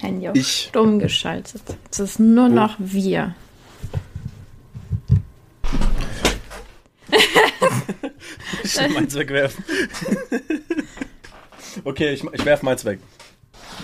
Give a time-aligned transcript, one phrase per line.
[0.00, 0.68] Handy auf ich.
[0.68, 1.62] stumm geschaltet.
[1.90, 3.34] Es ist nur noch wir.
[8.62, 9.64] ich will meins wegwerfen.
[11.84, 13.00] okay, ich, ich werfe meins weg.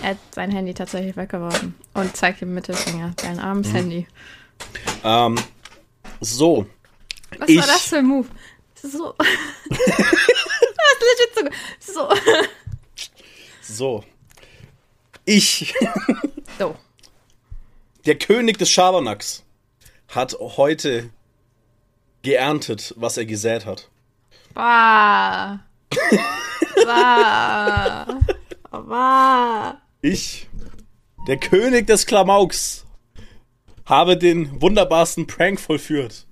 [0.01, 3.13] Er hat sein Handy tatsächlich weggeworfen und zeigt dem Mittelfinger.
[3.17, 3.75] Dein armes mhm.
[3.75, 4.07] Handy.
[5.03, 5.35] Ähm,
[6.21, 6.65] so.
[7.37, 8.27] Was ich, war das für ein Move?
[8.75, 9.15] So.
[9.69, 11.93] das ist legit so.
[11.93, 12.09] So.
[13.61, 14.03] So.
[15.25, 15.73] Ich.
[16.59, 16.75] so.
[18.05, 19.43] Der König des Schabernacks
[20.07, 21.09] hat heute
[22.21, 23.89] geerntet, was er gesät hat.
[24.53, 25.59] Bah.
[26.85, 28.19] bah.
[28.71, 29.81] bah.
[30.01, 30.47] Ich,
[31.27, 32.85] der König des Klamauks,
[33.85, 36.25] habe den wunderbarsten Prank vollführt.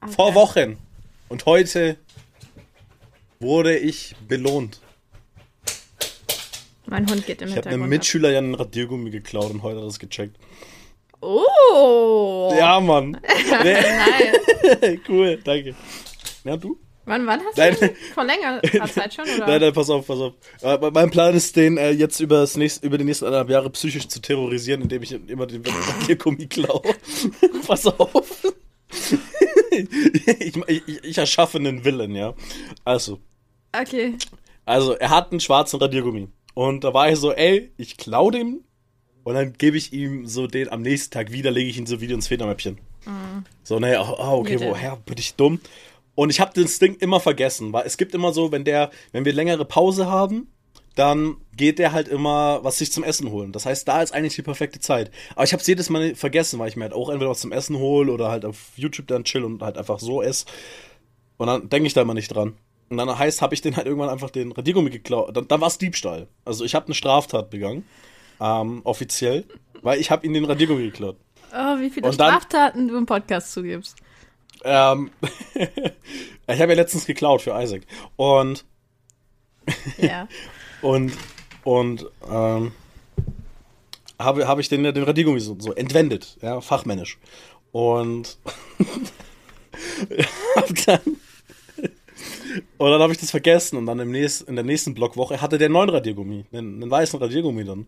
[0.00, 0.12] Okay.
[0.12, 0.78] Vor Wochen.
[1.28, 1.96] Und heute
[3.40, 4.80] wurde ich belohnt.
[6.94, 9.82] Mein Hund geht im Ich habe einem Mitschüler ja einen Radiergummi geklaut und heute hat
[9.82, 10.36] er das gecheckt.
[11.20, 12.54] Oh!
[12.56, 13.20] Ja, Mann.
[13.50, 15.00] Nein.
[15.08, 15.74] cool, danke.
[16.44, 16.78] Ja, du?
[17.04, 17.76] Wann, wann hast nein.
[17.78, 17.92] du?
[18.14, 18.62] Vor längerer
[18.94, 19.44] Zeit schon, oder?
[19.44, 20.34] Nein, nein, pass auf, pass auf.
[20.62, 23.70] Äh, mein Plan ist, den äh, jetzt über, das nächste, über die nächsten anderthalb Jahre
[23.70, 26.80] psychisch zu terrorisieren, indem ich immer den Radiergummi klaue.
[27.66, 28.54] pass auf.
[30.38, 32.34] ich, ich, ich erschaffe einen Willen, ja.
[32.84, 33.18] Also.
[33.72, 34.14] Okay.
[34.64, 36.28] Also, er hat einen schwarzen Radiergummi.
[36.54, 38.60] Und da war ich so, ey, ich klau dem
[39.24, 42.00] und dann gebe ich ihm so den am nächsten Tag wieder, lege ich ihn so
[42.00, 42.78] wieder ins Federmäppchen.
[43.06, 43.44] Mhm.
[43.62, 44.70] So, naja, oh, okay, Bitte.
[44.70, 45.60] woher bin ich dumm?
[46.14, 49.24] Und ich habe das Ding immer vergessen, weil es gibt immer so, wenn der, wenn
[49.24, 50.48] wir längere Pause haben,
[50.94, 53.50] dann geht der halt immer was sich zum Essen holen.
[53.50, 55.10] Das heißt, da ist eigentlich die perfekte Zeit.
[55.34, 57.50] Aber ich habe es jedes Mal vergessen, weil ich mir halt auch entweder was zum
[57.50, 60.46] Essen hole oder halt auf YouTube dann chill und halt einfach so esse.
[61.36, 62.54] Und dann denke ich da immer nicht dran.
[62.90, 65.36] Und dann heißt, habe ich den halt irgendwann einfach den Radiergummi geklaut.
[65.36, 66.28] Dann, dann war es Diebstahl.
[66.44, 67.84] Also ich habe eine Straftat begangen,
[68.40, 69.44] ähm, offiziell,
[69.82, 71.16] weil ich habe ihm den Radiergummi geklaut.
[71.52, 73.96] Oh, wie viele dann, Straftaten du im Podcast zugibst.
[74.64, 75.10] Ähm,
[75.54, 77.82] ich habe ja letztens geklaut für Isaac.
[78.16, 78.64] Und
[79.98, 80.28] ja.
[80.82, 81.12] und
[81.64, 82.72] und ähm,
[84.18, 87.18] habe hab ich den, den Radiergummi so, so entwendet, ja, fachmännisch.
[87.72, 88.38] Und
[90.56, 91.00] hab dann
[92.78, 95.58] und dann habe ich das vergessen und dann im nächsten, in der nächsten Blockwoche hatte
[95.58, 97.86] der einen neuen Radiergummi, einen, einen weißen Radiergummi dann.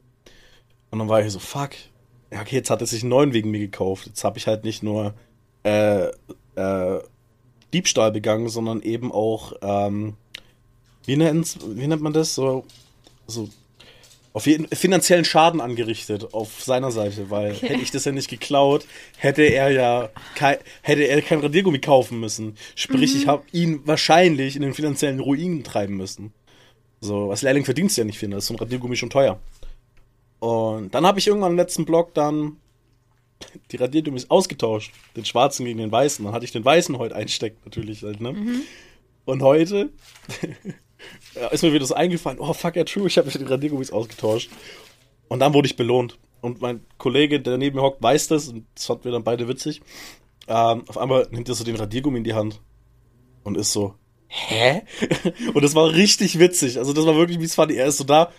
[0.91, 1.71] Und dann war ich so, fuck,
[2.31, 4.07] ja, okay, jetzt hat er sich einen neuen wegen mir gekauft.
[4.07, 5.15] Jetzt habe ich halt nicht nur
[5.65, 6.07] äh,
[6.55, 7.01] äh,
[7.73, 10.15] Diebstahl begangen, sondern eben auch, ähm,
[11.05, 12.35] wie, nennt's, wie nennt man das?
[12.35, 12.65] So,
[13.27, 13.49] so
[14.37, 17.69] auf jeden finanziellen Schaden angerichtet auf seiner Seite, weil okay.
[17.69, 18.85] hätte ich das ja nicht geklaut,
[19.17, 22.55] hätte er ja kein, hätte er kein Radiergummi kaufen müssen.
[22.75, 23.21] Sprich, mhm.
[23.23, 26.35] ich habe ihn wahrscheinlich in den finanziellen Ruin treiben müssen.
[27.01, 29.41] So, was Lehrling verdienst ja nicht finde, ist so ein Radiergummi schon teuer.
[30.39, 32.59] Und dann habe ich irgendwann im letzten Blog dann
[33.73, 36.23] die Radiergummis ausgetauscht, den schwarzen gegen den weißen.
[36.23, 38.35] Dann hatte ich den weißen heute einsteckt natürlich halt, ne?
[38.35, 38.61] Mhm.
[39.25, 39.89] Und heute
[41.35, 44.51] ja, ist mir wieder so eingefallen, oh fuck, ja true, ich habe die Radiergummis ausgetauscht.
[45.29, 46.19] Und dann wurde ich belohnt.
[46.41, 49.49] Und mein Kollege, der neben mir hockt, weiß das und das fanden wir dann beide
[49.49, 49.81] witzig.
[50.49, 52.61] Ähm, auf einmal nimmt er so den Radiergummi in die Hand
[53.43, 53.95] und ist so,
[54.29, 54.83] hä?
[55.55, 56.79] und das war richtig witzig.
[56.79, 57.73] Also das war wirklich, wie es fand.
[57.73, 58.33] Er ist so da,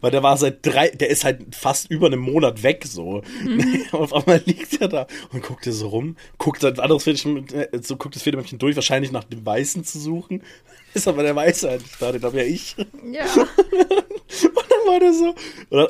[0.00, 3.22] weil der war seit drei, der ist halt fast über einem Monat weg so.
[3.44, 3.84] Mhm.
[3.92, 7.68] Auf einmal liegt er da und guckt er so rum, guckt ein anderes Federmäppchen, äh,
[7.82, 10.42] so guckt das Federmäppchen durch, wahrscheinlich nach dem Weißen zu suchen.
[10.94, 12.74] Ist aber der Weiße halt nicht da, den habe ja ich.
[13.12, 13.24] Ja.
[13.34, 15.34] und dann war der so.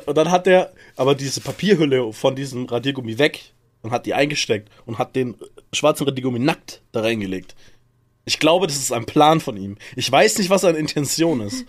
[0.05, 4.69] Und dann hat der aber diese Papierhülle von diesem Radiergummi weg und hat die eingesteckt
[4.85, 5.35] und hat den
[5.73, 7.55] schwarzen Radiergummi nackt da reingelegt.
[8.25, 9.77] Ich glaube, das ist ein Plan von ihm.
[9.95, 11.65] Ich weiß nicht, was seine Intention ist.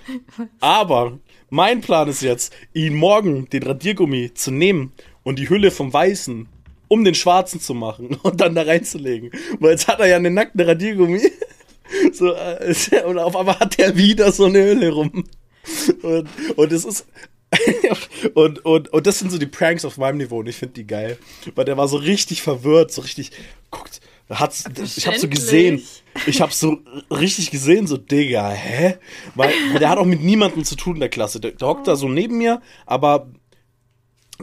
[0.58, 1.20] Aber
[1.50, 4.92] mein Plan ist jetzt, ihn morgen den Radiergummi zu nehmen
[5.22, 6.48] und die Hülle vom Weißen
[6.88, 9.30] um den Schwarzen zu machen und dann da reinzulegen.
[9.60, 11.20] Weil jetzt hat er ja einen nackten Radiergummi.
[12.12, 12.74] So, äh,
[13.06, 15.24] und auf einmal hat er wieder so eine Hülle rum.
[16.02, 17.06] Und, und es ist.
[18.34, 20.86] und, und, und das sind so die Pranks auf meinem Niveau und ich finde die
[20.86, 21.16] geil.
[21.54, 23.32] Weil der war so richtig verwirrt, so richtig,
[23.70, 24.64] guckt, hat's,
[24.96, 25.82] ich habe so gesehen,
[26.26, 26.78] ich habe so
[27.10, 28.96] richtig gesehen, so Digga, hä?
[29.34, 31.40] Weil, weil der hat auch mit niemandem zu tun in der Klasse.
[31.40, 33.30] Der, der hockt da so neben mir, aber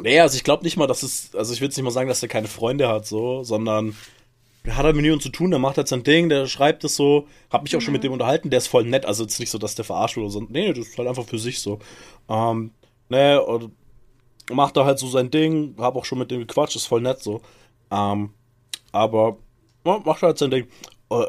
[0.02, 2.10] nee, also ich glaube nicht mal, dass es, also ich will jetzt nicht mal sagen,
[2.10, 3.96] dass der keine Freunde hat, so, sondern
[4.66, 6.96] der hat halt mit niemandem zu tun, der macht halt sein Ding, der schreibt es
[6.96, 9.52] so, hab mich auch schon mit dem unterhalten, der ist voll nett, also jetzt nicht
[9.52, 11.80] so, dass der verarscht oder so, nee, das ist halt einfach für sich so.
[12.28, 12.72] Ähm,
[13.10, 13.72] ne, und
[14.52, 17.22] macht da halt so sein Ding, hab auch schon mit dem gequatscht, ist voll nett
[17.22, 17.42] so.
[17.92, 18.32] Ähm,
[18.92, 19.38] aber
[19.86, 20.68] ja, macht halt sein Ding.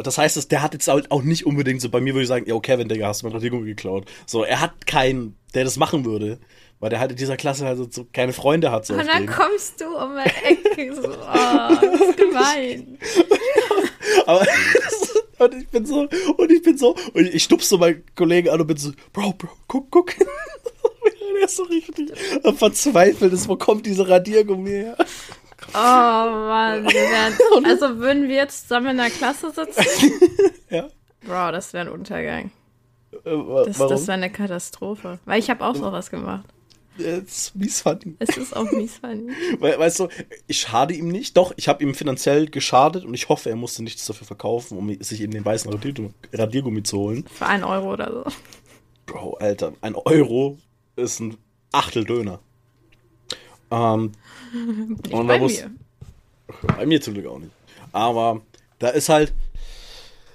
[0.03, 2.59] Das heißt, der hat jetzt auch nicht unbedingt so, bei mir würde ich sagen, yo,
[2.61, 4.07] Kevin, Digga, hast du mein Radiergummi geklaut.
[4.27, 6.39] So, er hat keinen, der das machen würde.
[6.81, 8.87] weil der halt in dieser Klasse halt so keine Freunde hat.
[8.87, 12.99] So Und dann kommst du um die Ecke, so, oh, das ist gemein.
[14.27, 14.47] Aber
[15.39, 18.61] und ich bin so, und ich bin so, und ich stupse so meinen Kollegen an
[18.61, 20.15] und bin so, Bro, Bro, guck, guck.
[21.37, 22.13] Der ist so richtig
[22.57, 24.97] verzweifelt ist, wo kommt diese Radiergummi her?
[25.75, 26.87] Oh Mann,
[27.65, 29.85] also würden wir jetzt zusammen in der Klasse sitzen?
[30.71, 30.89] Ja.
[31.25, 32.51] Bro, das wäre ein Untergang.
[33.13, 33.91] Äh, Das, warum?
[33.91, 35.21] das wäre eine Katastrophe.
[35.25, 36.45] Weil ich habe auch sowas gemacht.
[36.99, 38.17] Ja, das ist mies funny.
[38.19, 39.31] Es ist auch mies funny.
[39.61, 40.09] We weißt du,
[40.49, 41.37] ich schade ihm nicht.
[41.37, 44.93] Doch, ich habe ihm finanziell geschadet und ich hoffe, er musste nichts dafür verkaufen, um
[45.03, 47.25] sich eben den weißen Radiergummi, Radiergummi zu holen.
[47.33, 48.25] Für einen Euro oder so.
[49.07, 50.59] Bro, Alter, ein Euro
[50.97, 51.37] ist ein
[51.71, 52.41] Achtel Döner.
[53.71, 54.13] Ähm,
[54.57, 55.71] Nicht Und bei muss- mir.
[56.77, 57.53] bei mir zum Glück auch nicht.
[57.93, 58.41] Aber
[58.79, 59.33] da ist halt,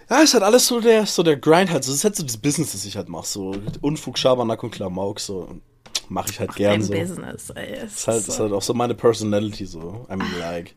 [0.10, 1.84] ja, ist halt alles so der, so der Grind halt.
[1.84, 3.28] So, das ist halt so das Business, das ich halt mache.
[3.28, 5.48] So Unfug, Schabernack und Klamauk, so
[6.10, 6.94] mache ich halt gern Dein so.
[6.94, 7.74] Business, ey.
[7.86, 8.44] Es Ist halt, ist ist so.
[8.44, 10.06] halt auch so meine Personality, so.
[10.12, 10.74] I mean, like.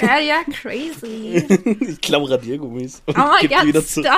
[0.00, 1.44] Ja, ja, crazy.
[1.88, 4.08] ich klaue Radiergummis und Oh mein geb die wieder zurück.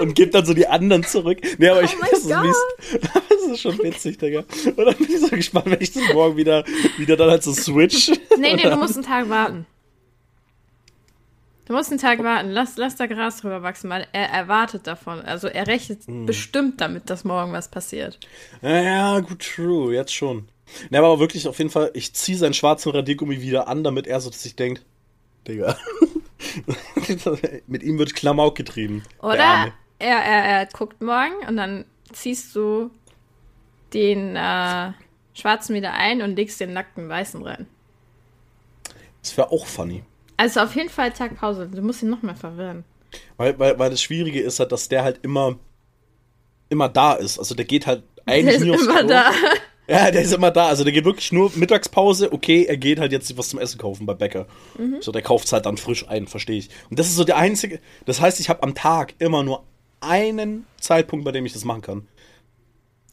[0.00, 1.38] Und geb dann so die anderen zurück.
[1.58, 2.56] Nee, aber Oh ich das ist, mies.
[3.02, 4.44] das ist schon witzig, Digga.
[4.64, 6.64] Und dann bin ich so gespannt, wenn ich das morgen wieder,
[6.96, 8.10] wieder dann halt so switch.
[8.38, 9.66] Nee, nee, du musst einen Tag warten.
[11.68, 12.48] Du musst einen Tag warten.
[12.48, 15.20] Lass, lass da Gras drüber wachsen, weil er erwartet davon.
[15.20, 16.24] Also er rechnet Hm.
[16.24, 18.18] bestimmt damit, dass morgen was passiert.
[18.62, 20.48] Ja, gut, true, jetzt schon.
[20.88, 24.20] Ne, aber wirklich auf jeden Fall, ich ziehe seinen schwarzen Radiergummi wieder an, damit er
[24.20, 24.82] so sich denkt,
[25.46, 25.76] Digga,
[27.66, 29.02] mit ihm wird Klamauk getrieben.
[29.22, 32.90] der Oder er, er, er guckt morgen und dann ziehst du
[33.92, 34.92] den äh,
[35.34, 37.66] schwarzen wieder ein und legst den nackten weißen rein.
[39.22, 40.02] Das wäre auch funny.
[40.38, 41.68] Also auf jeden Fall Tag Pause.
[41.70, 42.84] Du musst ihn noch mehr verwirren.
[43.36, 45.58] Weil, weil, weil das Schwierige ist halt, dass der halt immer,
[46.70, 47.38] immer da ist.
[47.38, 49.08] Also der geht halt Der eigentlich ist nie aufs immer Klo.
[49.08, 49.30] da.
[49.90, 50.66] Ja, der ist immer da.
[50.66, 52.30] Also der geht wirklich nur Mittagspause.
[52.30, 54.46] Okay, er geht halt jetzt was zum Essen kaufen bei Bäcker.
[54.76, 54.98] Mhm.
[55.00, 56.68] So, der kauft halt dann frisch ein, verstehe ich.
[56.90, 57.80] Und das ist so der einzige.
[58.04, 59.64] Das heißt, ich habe am Tag immer nur
[60.00, 62.06] einen Zeitpunkt, bei dem ich das machen kann.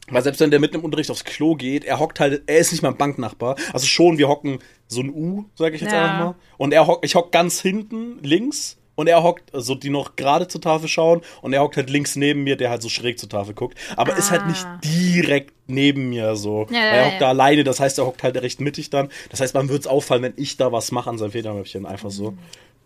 [0.09, 2.73] Weil selbst wenn der mitten im Unterricht aufs Klo geht, er hockt halt, er ist
[2.73, 3.55] nicht mein Banknachbar.
[3.71, 6.03] Also schon, wir hocken so ein U, sage ich jetzt Ja.
[6.03, 6.35] einfach mal.
[6.57, 10.47] Und er hockt, ich hock ganz hinten links und er hockt, also die noch gerade
[10.47, 13.27] zur Tafel schauen und er hockt halt links neben mir, der halt so schräg zur
[13.27, 13.77] Tafel guckt.
[13.97, 14.79] Aber ist halt nicht Ah.
[14.83, 16.67] direkt neben mir so.
[16.69, 17.19] Ja, er hockt ja.
[17.19, 19.09] da alleine, das heißt, er hockt halt recht mittig dann.
[19.31, 22.31] Das heißt, man wird's auffallen, wenn ich da was mache an seinem Federmäppchen, einfach so.
[22.31, 22.37] Mhm.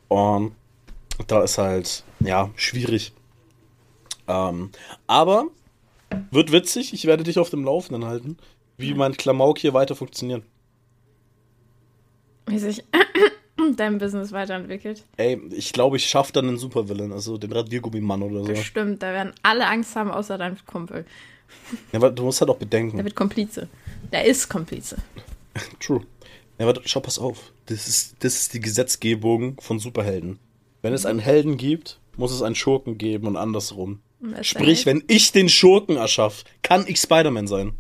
[0.10, 0.51] Und
[1.28, 3.12] da ist halt, ja, schwierig.
[4.28, 4.72] Ähm,
[5.06, 5.48] aber
[6.31, 8.38] wird witzig, ich werde dich auf dem Laufenden halten,
[8.78, 10.44] wie mein Klamauk hier weiter funktioniert.
[12.50, 12.84] Wie sich
[13.78, 15.04] dein Business weiterentwickelt.
[15.18, 18.48] Ey, ich glaube, ich schaffe dann einen Supervillain, also den Radiergummimann oder so.
[18.54, 21.06] Bestimmt, da werden alle Angst haben, außer dein Kumpel.
[21.92, 23.04] Ja, aber du musst halt auch Der bedenken.
[23.04, 23.68] wird Komplize.
[24.12, 24.98] Der ist Komplize.
[25.80, 26.01] True.
[26.60, 27.51] Ja, aber schau, pass auf.
[27.68, 30.40] Das ist, das ist die Gesetzgebung von Superhelden.
[30.81, 34.01] Wenn es einen Helden gibt, muss es einen Schurken geben und andersrum.
[34.22, 37.74] Und der Sprich, wenn ich den Schurken erschaff, kann ich Spider-Man sein.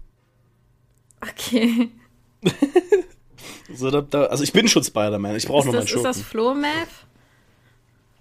[1.21, 1.89] Okay.
[3.73, 5.91] So, da, da, also ich bin schon Spider-Man, ich brauche Ist noch meinen das, ist
[5.91, 6.03] Schurken.
[6.05, 6.89] das Flo-Math?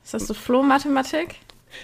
[0.05, 1.37] Ist das so Flo-Mathematik?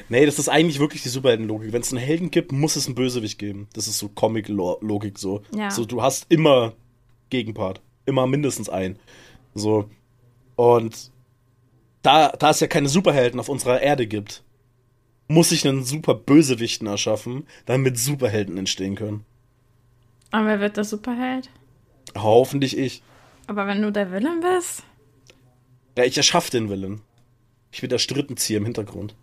[0.09, 1.73] Nee, das ist eigentlich wirklich die Superheldenlogik.
[1.73, 3.69] Wenn es einen Helden gibt, muss es einen Bösewicht geben.
[3.75, 5.43] Das ist so Comic-Logik so.
[5.55, 5.71] Ja.
[5.71, 6.73] So, du hast immer
[7.31, 7.81] Gegenpart.
[8.07, 8.99] Immer mindestens einen.
[9.55, 9.89] So.
[10.56, 11.11] Und
[12.03, 14.43] da, da es ja keine Superhelden auf unserer Erde gibt,
[15.29, 19.25] muss ich einen super Bösewichten erschaffen, damit Superhelden entstehen können.
[20.31, 21.49] Aber wer wird der Superheld?
[22.17, 23.03] Hoffentlich ich.
[23.46, 24.82] Aber wenn du der Villain bist?
[25.96, 27.03] Ja, ich erschaffe den Willen.
[27.72, 29.15] Ich bin der Strittenzieher im Hintergrund.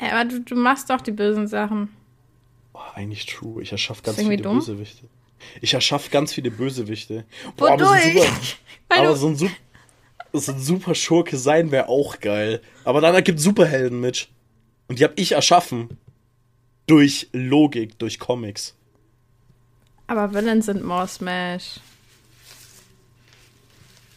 [0.00, 1.88] Ja, aber du, du machst doch die bösen Sachen.
[2.74, 3.62] Oh, eigentlich true.
[3.62, 4.58] Ich erschaffe ganz viele dumm?
[4.58, 5.06] Bösewichte.
[5.60, 7.24] Ich erschaffe ganz viele Bösewichte.
[7.56, 8.26] Boah, aber so ein Wodurch?
[8.28, 9.50] super, aber so ein, Sup-
[10.32, 12.60] so ein super Schurke sein wäre auch geil.
[12.84, 14.28] Aber dann ergibt Superhelden mit.
[14.88, 15.98] Und die habe ich erschaffen.
[16.86, 18.74] Durch Logik, durch Comics.
[20.08, 21.80] aber Villains sind more Smash.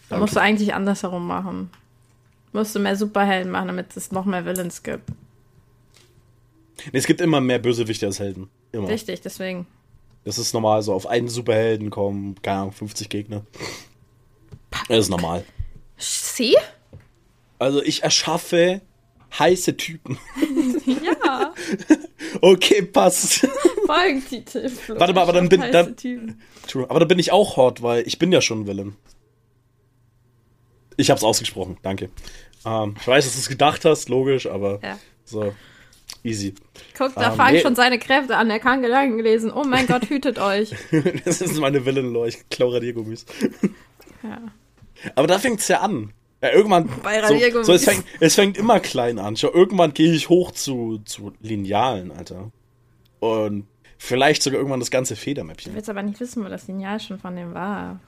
[0.10, 0.22] Da Danke.
[0.22, 1.70] musst du eigentlich andersherum machen.
[2.54, 5.10] Musst du mehr Superhelden machen, damit es noch mehr Villains gibt.
[6.92, 8.50] Nee, es gibt immer mehr Bösewichte als Helden.
[8.72, 8.88] Immer.
[8.90, 9.66] Richtig, deswegen.
[10.24, 10.82] Das ist normal.
[10.84, 13.44] So auf einen Superhelden kommen, keine Ahnung, 50 Gegner.
[14.88, 15.44] Das ist normal.
[15.98, 16.56] Sie?
[17.60, 18.82] Also ich erschaffe
[19.38, 20.18] heiße Typen.
[20.86, 21.54] Ja.
[22.42, 23.48] Okay, passt.
[23.86, 24.70] Folgentitel.
[24.90, 25.96] Warte mal, aber dann bin- dann-.
[26.90, 28.68] Aber da bin ich auch hot, weil ich bin ja schon ein
[30.98, 32.10] Ich hab's ausgesprochen, danke.
[32.66, 34.98] Ähm, ich weiß, dass du es gedacht hast, logisch, aber Ja.
[35.24, 35.54] so.
[36.24, 36.56] Easy.
[36.98, 37.62] Guck, da Ähm, fangen nee.
[37.62, 38.50] schon seine Kräfte an.
[38.50, 39.52] Er kann Gedanken lesen.
[39.52, 40.72] Oh mein Gott, hütet euch.
[41.26, 42.30] das ist meine Villain-Lore.
[42.30, 43.26] Ich klau Radiergummis.
[44.24, 44.42] Ja.
[45.16, 46.14] Aber da fängt's ja an.
[46.42, 46.90] Ja, irgendwann.
[47.04, 47.68] Bei so, Radiergummis.
[47.68, 49.36] so, es, fängt, es fängt immer klein an.
[49.38, 52.52] Schau, irgendwann gehe ich hoch zu, zu Linealen, Alter.
[53.20, 55.76] Und vielleicht sogar irgendwann das ganze Du Federmäppchen.
[55.76, 58.00] willst aber nicht wissen, wo das Lineal schon von dem war.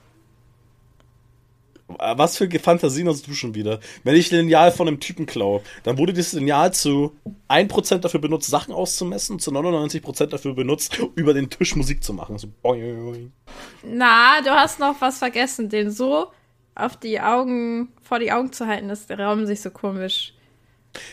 [1.87, 3.79] Was für Fantasien hast du schon wieder?
[4.03, 7.15] Wenn ich Lineal von einem Typen klaue, dann wurde dieses Lineal zu
[7.49, 12.37] 1% dafür benutzt, Sachen auszumessen, zu 99% dafür benutzt, über den Tisch Musik zu machen.
[12.37, 13.31] So boing, boing.
[13.83, 16.27] Na, du hast noch was vergessen, den so
[16.75, 20.33] auf die Augen, vor die Augen zu halten, dass der Raum sich so komisch.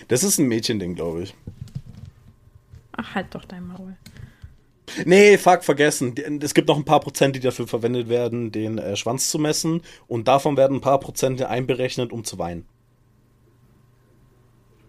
[0.08, 1.34] Das ist ein Mädchending, glaube ich.
[2.96, 3.96] Ach, halt doch dein Maul.
[5.04, 6.14] Nee, fuck, vergessen.
[6.42, 9.82] Es gibt noch ein paar Prozent, die dafür verwendet werden, den äh, Schwanz zu messen.
[10.06, 12.66] Und davon werden ein paar Prozente einberechnet, um zu weinen.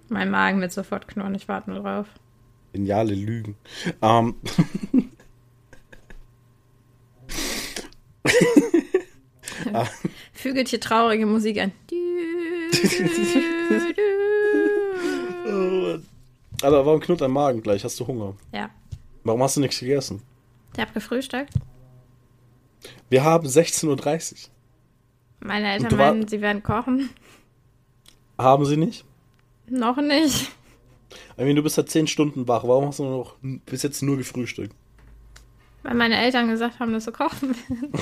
[0.10, 2.06] Mein Magen wird sofort knurren, ich warte nur drauf.
[2.74, 3.56] Geniale Lügen.
[4.02, 4.36] Ähm,
[10.34, 11.72] Fügelt hier traurige Musik ein.
[16.62, 17.84] Aber warum knurrt dein Magen gleich?
[17.84, 18.36] Hast du Hunger?
[18.54, 18.70] Ja,
[19.26, 20.22] Warum hast du nichts gegessen?
[20.74, 21.54] ich hab gefrühstückt.
[23.10, 24.38] Wir haben 16.30 Uhr.
[25.40, 27.10] Meine Eltern du meinen, sie werden kochen.
[28.38, 29.04] Haben sie nicht?
[29.68, 30.52] Noch nicht.
[31.40, 32.64] I mean, du bist seit 10 Stunden wach.
[32.64, 34.76] Warum hast du noch bis jetzt nur gefrühstückt?
[35.84, 37.92] Weil meine Eltern gesagt haben, dass sie kochen werden.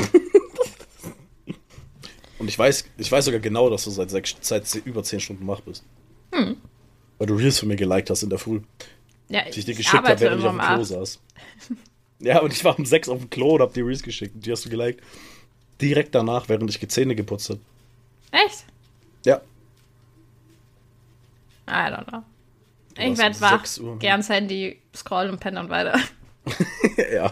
[2.40, 5.62] Und ich weiß, ich weiß sogar genau, dass du seit, seit über 10 Stunden wach
[5.62, 5.86] bist.
[6.34, 6.58] Hm.
[7.18, 8.62] Weil du Reels von mir geliked hast in der Früh.
[9.30, 11.20] Ja, Die ich dir geschickt habe, während ich auf dem Klo saß.
[12.20, 14.36] Ja, und ich war um 6 auf dem Klo und hab die Reels geschickt.
[14.36, 15.04] Und die hast du geliked.
[15.82, 17.60] Direkt danach, während ich die Zähne geputzt habe.
[18.32, 18.66] Echt?
[19.26, 19.42] Ja.
[21.68, 22.24] I don't know.
[22.96, 24.00] Du Ich warst werd um wach, 6 Uhr.
[24.00, 26.00] gern ins Handy scrollen und pennen und weiter.
[27.14, 27.32] ja.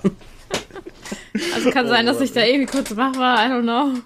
[1.54, 4.02] Also kann sein, dass ich da irgendwie kurz wach war, I don't know.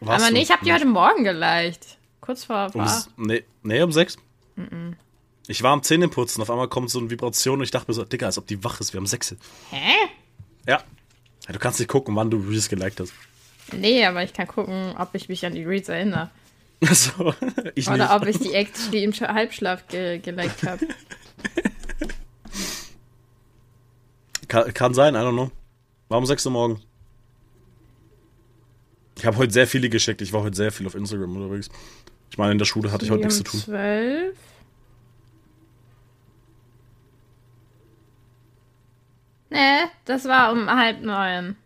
[0.00, 1.98] Warst Aber nee, ich habe die heute Morgen geleicht.
[2.20, 4.16] Kurz vor Um, nee, nee, um 6.
[5.48, 8.04] Ich war am Zähneputzen, auf einmal kommt so eine Vibration und ich dachte mir so,
[8.04, 9.36] Digga, als ob die wach ist, wir haben 6.
[9.70, 9.76] Hä?
[10.66, 10.82] Ja.
[11.46, 11.52] ja.
[11.52, 13.12] Du kannst nicht gucken, wann du Reels geliked hast.
[13.72, 16.30] Nee, aber ich kann gucken, ob ich mich an die Reads erinnere.
[16.82, 17.32] so,
[17.74, 18.10] ich Oder nicht.
[18.10, 20.86] ob ich die actually im Sch- Halbschlaf ge geliked habe.
[24.48, 25.50] Kann, kann sein, I don't know.
[26.08, 26.80] War um 6 Uhr morgen.
[29.16, 30.20] Ich habe heute sehr viele geschickt.
[30.20, 31.68] Ich war heute sehr viel auf Instagram unterwegs.
[32.30, 33.60] Ich meine, in der Schule hatte ich heute nichts zu tun.
[33.60, 34.36] Zwölf.
[39.52, 41.56] Nee, das war um halb neun.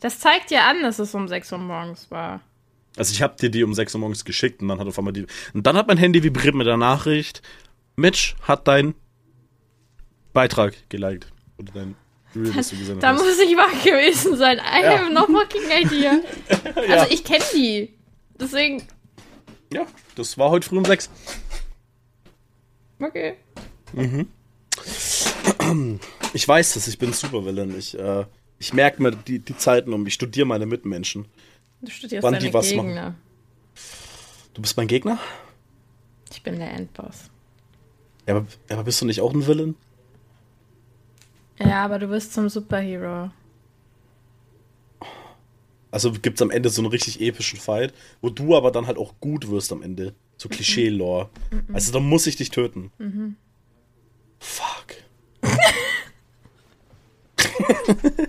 [0.00, 2.40] Das zeigt ja an, dass es um sechs Uhr morgens war.
[2.96, 5.12] Also ich habe dir die um 6 Uhr morgens geschickt und dann hat auf einmal
[5.12, 5.26] die.
[5.52, 7.42] Und dann hat mein Handy vibriert mit der Nachricht.
[7.96, 8.94] Mitch hat dein
[10.32, 11.26] Beitrag geliked.
[11.58, 11.94] Oder dein
[12.34, 13.20] Reel, das du gesendet Da hast.
[13.22, 14.58] muss ich wach gewesen sein.
[14.58, 14.98] I Ja.
[14.98, 16.20] have no fucking idea.
[16.90, 17.94] Also ich kenne die.
[18.40, 18.82] Deswegen,
[19.72, 21.10] Ja, das war heute früh um 6.
[23.00, 23.36] okay.
[26.34, 27.76] Ich weiß das, ich bin Supervillain.
[27.78, 28.24] Ich, äh,
[28.58, 30.06] ich merke mir die, die Zeiten um.
[30.06, 31.26] Ich studiere meine Mitmenschen.
[31.80, 32.88] Du studierst Wann deine die was machen.
[32.88, 33.14] Gegner.
[34.54, 35.18] Du bist mein Gegner?
[36.32, 37.30] Ich bin der Endboss.
[38.26, 39.76] Ja, aber, aber bist du nicht auch ein Villain?
[41.58, 43.30] Ja, aber du bist zum Superhero.
[45.90, 49.14] Also gibt's am Ende so einen richtig epischen Fight, wo du aber dann halt auch
[49.20, 50.14] gut wirst am Ende.
[50.36, 51.30] So Klischee-Lore.
[51.72, 52.90] Also da muss ich dich töten.
[54.38, 54.96] Fuck.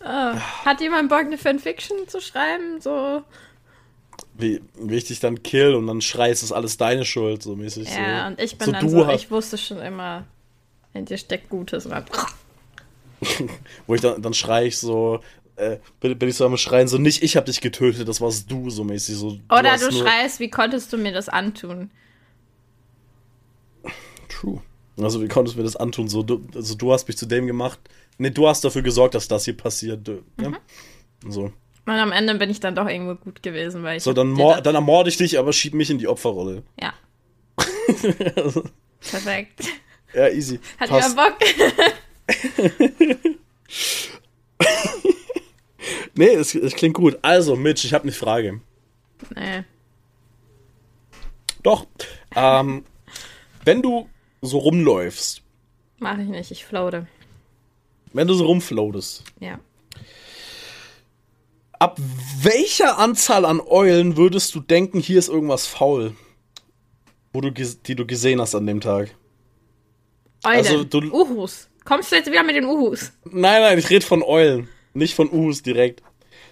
[0.00, 2.80] Hat jemand Bock, eine Fanfiction zu schreiben?
[2.80, 3.22] So.
[4.34, 7.88] Wie, wie ich dich dann kill und dann schreist, ist alles deine Schuld, so mäßig.
[7.88, 8.26] Ja, so.
[8.28, 10.24] und ich bin so dann du so, hast, ich wusste schon immer,
[10.94, 11.86] in dir steckt Gutes.
[11.86, 11.94] Und
[13.86, 15.20] Wo ich dann, dann schrei ich so,
[15.56, 18.50] äh, bin, bin ich so am Schreien, so nicht ich hab dich getötet, das warst
[18.50, 19.16] du, so mäßig.
[19.16, 21.90] So, Oder du nur- schreist, wie konntest du mir das antun?
[24.28, 24.62] True.
[25.00, 26.08] Also wie konntest du mir das antun?
[26.08, 27.78] So, du, also du hast mich zu dem gemacht.
[28.18, 30.06] Nee, du hast dafür gesorgt, dass das hier passiert.
[30.40, 30.50] Ja?
[30.50, 30.56] Mhm.
[31.28, 31.52] So.
[31.84, 34.02] Und am Ende bin ich dann doch irgendwo gut gewesen, weil ich.
[34.02, 36.62] So, dann, dann ermorde ich dich, aber schieb mich in die Opferrolle.
[36.80, 36.92] Ja.
[39.00, 39.64] Perfekt.
[40.14, 40.60] Ja, easy.
[40.78, 41.16] Hat Passt.
[41.16, 41.48] jemand Bock?
[46.14, 47.18] Nee, es, es klingt gut.
[47.22, 48.60] Also, Mitch, ich habe eine Frage.
[49.34, 49.64] nee.
[51.62, 51.86] Doch.
[52.34, 52.84] Ähm,
[53.64, 54.08] wenn du
[54.42, 55.42] so rumläufst,
[55.98, 57.06] Mach ich nicht, ich floate.
[58.12, 59.60] wenn du so rumfloatest, Ja.
[61.78, 61.98] ab
[62.40, 66.14] welcher Anzahl an Eulen würdest du denken, hier ist irgendwas faul?
[67.34, 69.14] wo du, die du gesehen hast an dem Tag.
[70.44, 70.56] Eulen.
[70.58, 71.66] Also, du- Uhus.
[71.82, 73.10] Kommst du jetzt wieder mit den Uhus?
[73.24, 76.02] Nein, nein, ich rede von Eulen, nicht von Uhus direkt.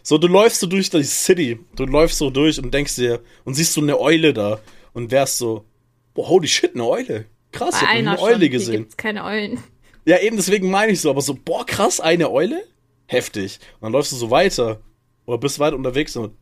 [0.02, 3.52] So, du läufst so durch die City, du läufst so durch und denkst dir und
[3.54, 4.58] siehst so eine Eule da
[4.94, 5.66] und wärst so,
[6.14, 7.26] boah, holy shit, eine Eule.
[7.52, 8.40] Krass, ich Bei hab noch nie einer eine Eule schon.
[8.40, 8.76] Hier gesehen.
[8.82, 9.62] gibt's keine Eulen.
[10.04, 12.62] Ja, eben deswegen meine ich so, aber so, boah, krass, eine Eule?
[13.06, 13.58] Heftig.
[13.74, 14.80] Und dann läufst du so weiter.
[15.26, 16.32] Oder bist weit unterwegs und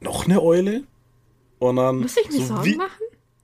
[0.00, 0.84] noch eine Eule?
[1.58, 2.00] Und dann.
[2.00, 2.90] Muss ich mir so Sorgen wie, machen?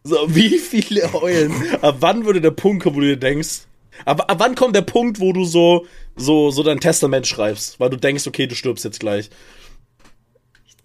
[0.04, 1.52] So, wie viele Eulen?
[1.81, 3.66] ab wann würde der Punkt kommen, wo du dir denkst?
[4.04, 7.78] Ab, ab wann kommt der Punkt, wo du so, so, so dein Testament schreibst?
[7.78, 9.31] Weil du denkst, okay, du stirbst jetzt gleich.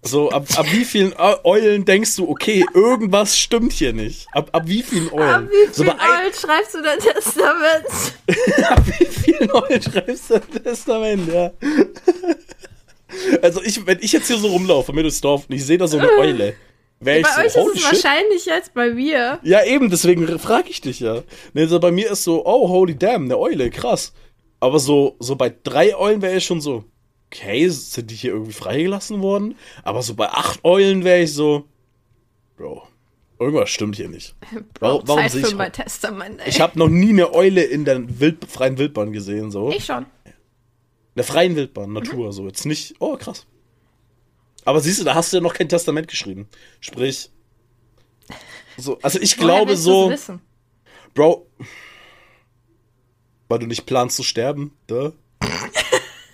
[0.02, 4.26] So, ab, ab wie vielen Eu- Eulen denkst du, okay, irgendwas stimmt hier nicht?
[4.32, 5.28] Ab, ab wie vielen Eulen?
[5.28, 7.86] Ab wie so viel bei ein- Eulen schreibst du dein Testament?
[8.70, 11.50] Ab wie vielen Eulen schreibst du ein Testament, ja?
[13.42, 15.86] Also ich, wenn ich jetzt hier so rumlaufe mit durchs Dorf und ich sehe da
[15.88, 16.54] so eine Eule,
[17.00, 17.92] wäre ich Bei euch so, ist holy es shit.
[18.04, 19.38] wahrscheinlich als bei mir.
[19.42, 21.22] Ja, eben, deswegen frage ich dich ja.
[21.54, 24.12] Nee, so bei mir ist so, oh, holy damn, eine Eule, krass.
[24.60, 26.84] Aber so, so bei drei Eulen wäre ich schon so,
[27.30, 29.56] okay, sind die hier irgendwie freigelassen worden?
[29.82, 31.64] Aber so bei acht Eulen wäre ich so,
[32.56, 32.88] Bro,
[33.38, 34.34] irgendwas stimmt hier nicht.
[34.80, 36.48] Warum, warum Zeit sehe ich, mein Testament, ey.
[36.48, 39.70] ich habe noch nie eine Eule in der Wild, freien Wildbahn gesehen, so.
[39.70, 40.04] Ich schon.
[40.24, 42.46] In der freien Wildbahn, Natur, so.
[42.46, 43.46] Jetzt nicht, oh, krass.
[44.64, 46.48] Aber siehst du, da hast du ja noch kein Testament geschrieben.
[46.80, 47.30] Sprich,
[48.76, 50.40] so, also ich glaube so, Wissen?
[51.14, 51.46] Bro,
[53.48, 55.12] weil du nicht planst zu sterben, da.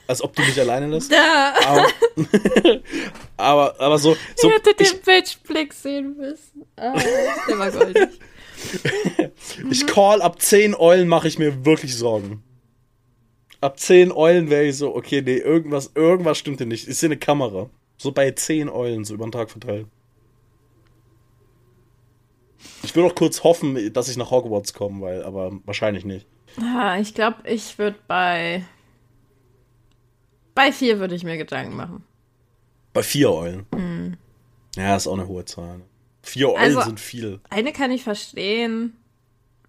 [0.07, 1.11] Als ob du mich alleine lässt.
[1.11, 1.55] Da.
[1.67, 1.89] Aber,
[3.37, 6.67] aber, aber so, so ich, den Bitchblick sehen müssen.
[6.77, 6.95] Ah,
[7.49, 8.09] der war goldig.
[9.71, 12.43] ich call, ab 10 Eulen mache ich mir wirklich Sorgen.
[13.61, 16.87] Ab 10 Eulen wäre ich so, okay, nee, irgendwas, irgendwas stimmt hier nicht.
[16.87, 17.71] Ich sehe eine Kamera.
[17.97, 19.87] So bei 10 Eulen, so über den Tag verteilt.
[22.83, 26.27] Ich will noch kurz hoffen, dass ich nach Hogwarts komme, weil, aber wahrscheinlich nicht.
[26.61, 28.65] Ah, ich glaube, ich würde bei.
[30.55, 32.05] Bei vier würde ich mir Gedanken machen.
[32.93, 34.17] Bei 4 Eulen.
[34.77, 35.81] Ja, ist auch eine hohe Zahl.
[36.23, 37.41] Vier Eulen Also- sind viel.
[37.51, 38.97] Eine kann ich verstehen.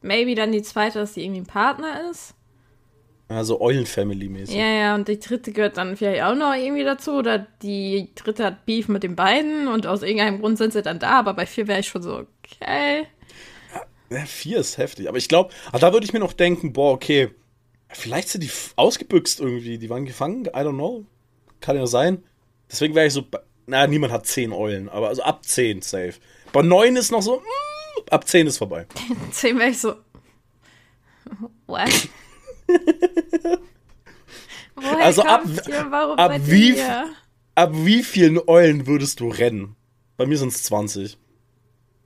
[0.01, 2.36] Maybe dann die zweite, dass sie irgendwie ein Partner ist.
[3.27, 4.55] Also Eulen-Family-mäßig.
[4.55, 7.13] Ja, ja, und die dritte gehört dann vielleicht auch noch irgendwie dazu.
[7.13, 10.99] Oder die dritte hat Beef mit den beiden und aus irgendeinem Grund sind sie dann
[10.99, 11.19] da.
[11.19, 13.07] Aber bei vier wäre ich schon so, okay.
[14.12, 15.09] Ja, vier ist heftig.
[15.09, 17.31] Aber ich glaube, da würde ich mir noch denken, boah, okay,
[17.97, 19.77] vielleicht sind die ausgebüxt irgendwie.
[19.77, 21.05] Die waren gefangen, I don't know.
[21.62, 22.23] Kann ja sein.
[22.71, 23.23] Deswegen wäre ich so,
[23.67, 26.13] na, niemand hat zehn Eulen, aber also ab zehn safe.
[26.51, 28.86] Bei neun ist noch so, mm, ab zehn ist vorbei.
[29.31, 29.95] Zehn wäre ich so.
[31.67, 31.89] What?
[34.75, 35.86] Woher Also ab- hier?
[35.89, 37.10] Warum ab wie dir?
[37.55, 39.75] Ab wie vielen Eulen würdest du rennen?
[40.17, 41.17] Bei mir sind es 20.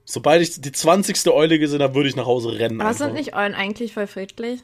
[0.04, 1.26] Sobald ich die 20.
[1.28, 2.80] Eule gesehen habe, würde ich nach Hause rennen.
[2.80, 3.06] Aber einfach.
[3.06, 4.60] sind nicht Eulen eigentlich voll friedlich?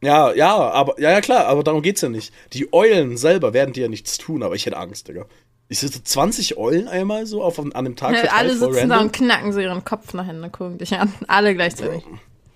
[0.00, 2.32] Ja, ja, aber, ja, ja, klar, aber darum geht's ja nicht.
[2.52, 5.26] Die Eulen selber werden dir ja nichts tun, aber ich hätte Angst, Digga.
[5.68, 8.98] Ich sitze 20 Eulen einmal so auf, an dem Tag verteilt, Alle sitzen da random.
[9.00, 11.12] und knacken so ihren Kopf nach hinten, gucken dich an.
[11.26, 12.02] Alle gleichzeitig.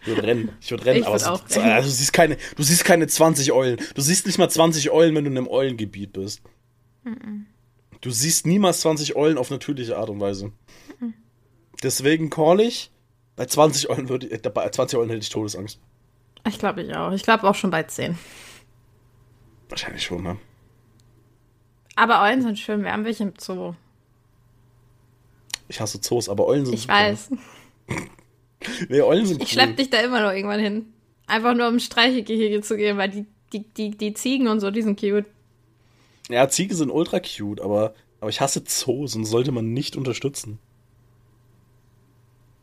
[0.02, 1.72] Ich würde rennen, ich würde rennen, Ich aber würd so, rennen.
[1.72, 3.78] also, du siehst keine, du siehst keine 20 Eulen.
[3.94, 6.42] Du siehst nicht mal 20 Eulen, wenn du in einem Eulengebiet bist.
[8.00, 10.52] Du siehst niemals 20 Eulen auf natürliche Art und Weise.
[11.82, 12.90] Deswegen call ich,
[13.36, 15.78] bei 20 Eulen würde ich, äh, bei 20 Eulen hätte ich Todesangst.
[16.46, 17.12] Ich glaube ich auch.
[17.12, 18.18] Ich glaube auch schon bei 10.
[19.68, 20.36] Wahrscheinlich schon, ne?
[21.94, 22.82] Aber Eulen sind schön.
[22.84, 23.74] Wir haben welche im Zoo.
[25.68, 26.94] Ich hasse Zoos, aber Eulen sind Ich super.
[26.94, 27.30] weiß.
[28.88, 29.52] Nee, Eulen sind Ich cool.
[29.54, 30.86] schlepp dich da immer noch irgendwann hin.
[31.26, 34.82] Einfach nur um Streichegehege zu gehen, weil die, die, die, die Ziegen und so, die
[34.82, 35.26] sind cute.
[36.28, 40.60] Ja, Ziege sind ultra cute, aber, aber ich hasse Zoos und sollte man nicht unterstützen.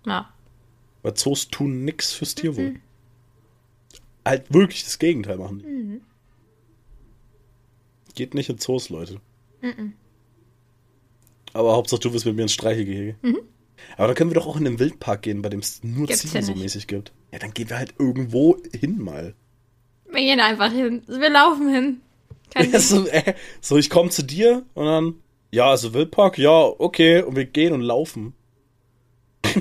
[0.06, 0.32] Ja.
[1.02, 2.80] Weil Zoos tun nix fürs Tierwohl.
[4.26, 6.02] Halt wirklich das Gegenteil machen die.
[8.16, 9.22] Geht nicht in Zoos, Leute.
[11.54, 13.16] Aber Hauptsache du wirst mit mir ins Streichegehege.
[13.98, 16.22] Aber dann können wir doch auch in den Wildpark gehen, bei dem es nur Gibt's
[16.22, 17.12] Ziegen ja so mäßig gibt.
[17.32, 19.36] Ja, dann gehen wir halt irgendwo hin mal.
[20.12, 21.04] Wir gehen einfach hin.
[21.08, 22.02] Wir laufen hin.
[22.56, 25.16] Ja, so, äh, so, ich komme zu dir und dann,
[25.52, 28.34] ja, also Wildpark, ja, okay, und wir gehen und laufen.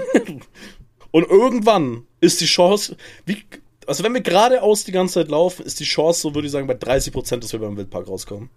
[1.10, 3.44] und irgendwann ist die Chance, wie,
[3.88, 6.66] also wenn wir geradeaus die ganze Zeit laufen, ist die Chance, so würde ich sagen,
[6.66, 8.50] bei 30%, dass wir beim Wildpark rauskommen.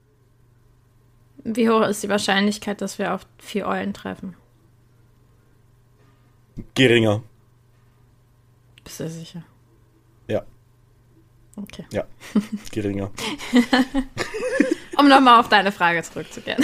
[1.43, 4.35] Wie hoch ist die Wahrscheinlichkeit, dass wir auf vier Eulen treffen?
[6.75, 7.23] Geringer.
[8.83, 9.43] Bist du sicher?
[10.27, 10.43] Ja,
[11.55, 11.85] Okay.
[11.91, 12.05] ja,
[12.71, 13.11] geringer.
[14.97, 16.63] Um nochmal auf deine Frage zurückzukehren.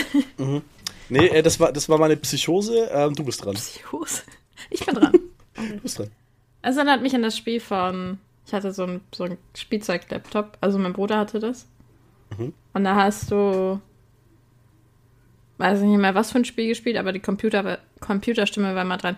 [1.10, 3.56] Nee, äh, das war, das war meine Psychose, ähm, du bist dran.
[3.56, 4.24] Psychose.
[4.70, 5.14] Ich bin dran.
[5.56, 6.12] Du bist dran.
[6.62, 8.20] Es erinnert mich an das Spiel von.
[8.48, 10.58] Ich hatte so ein, so ein Spielzeug-Laptop.
[10.62, 11.68] Also mein Bruder hatte das.
[12.38, 12.54] Mhm.
[12.74, 13.82] Und da hast du.
[15.58, 18.98] Weiß ich nicht mehr, was für ein Spiel gespielt, aber die Computer, Computerstimme war mal
[18.98, 19.18] dran.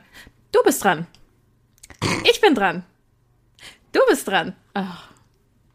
[0.52, 1.06] Du bist dran.
[2.24, 2.84] Ich bin dran.
[3.92, 4.56] Du bist dran.
[4.74, 5.10] Ach,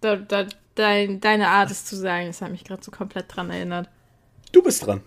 [0.00, 3.50] da, da, dein, deine Art, es zu sagen, das hat mich gerade so komplett dran
[3.50, 3.88] erinnert.
[4.52, 5.02] Du bist dran.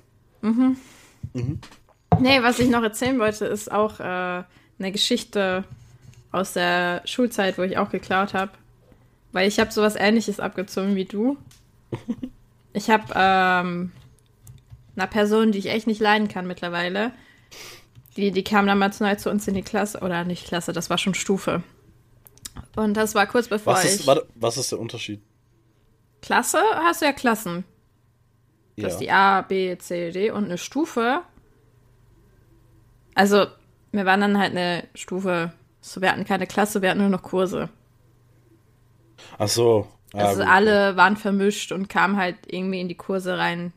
[2.19, 5.63] Nee, was ich noch erzählen wollte, ist auch äh, eine Geschichte
[6.37, 8.51] aus der Schulzeit, wo ich auch geklaut habe.
[9.31, 11.37] Weil ich habe sowas ähnliches abgezogen wie du.
[12.73, 13.91] Ich habe ähm,
[14.95, 17.11] einer Person, die ich echt nicht leiden kann mittlerweile,
[18.17, 20.99] die, die kam damals neu zu uns in die Klasse, oder nicht Klasse, das war
[20.99, 21.63] schon Stufe.
[22.75, 23.91] Und das war kurz bevor Was ich...
[23.91, 25.21] ist, warte, was ist der Unterschied?
[26.21, 27.63] Klasse hast du ja Klassen.
[28.75, 31.21] Du hast die A, B, C, D und eine Stufe.
[33.15, 33.47] Also,
[33.91, 35.51] wir waren dann halt eine Stufe.
[35.91, 37.69] So, wir hatten keine Klasse, wir hatten nur noch Kurse.
[39.37, 39.87] Ach so.
[40.13, 40.49] Ah, also gut.
[40.49, 43.73] alle waren vermischt und kamen halt irgendwie in die Kurse rein.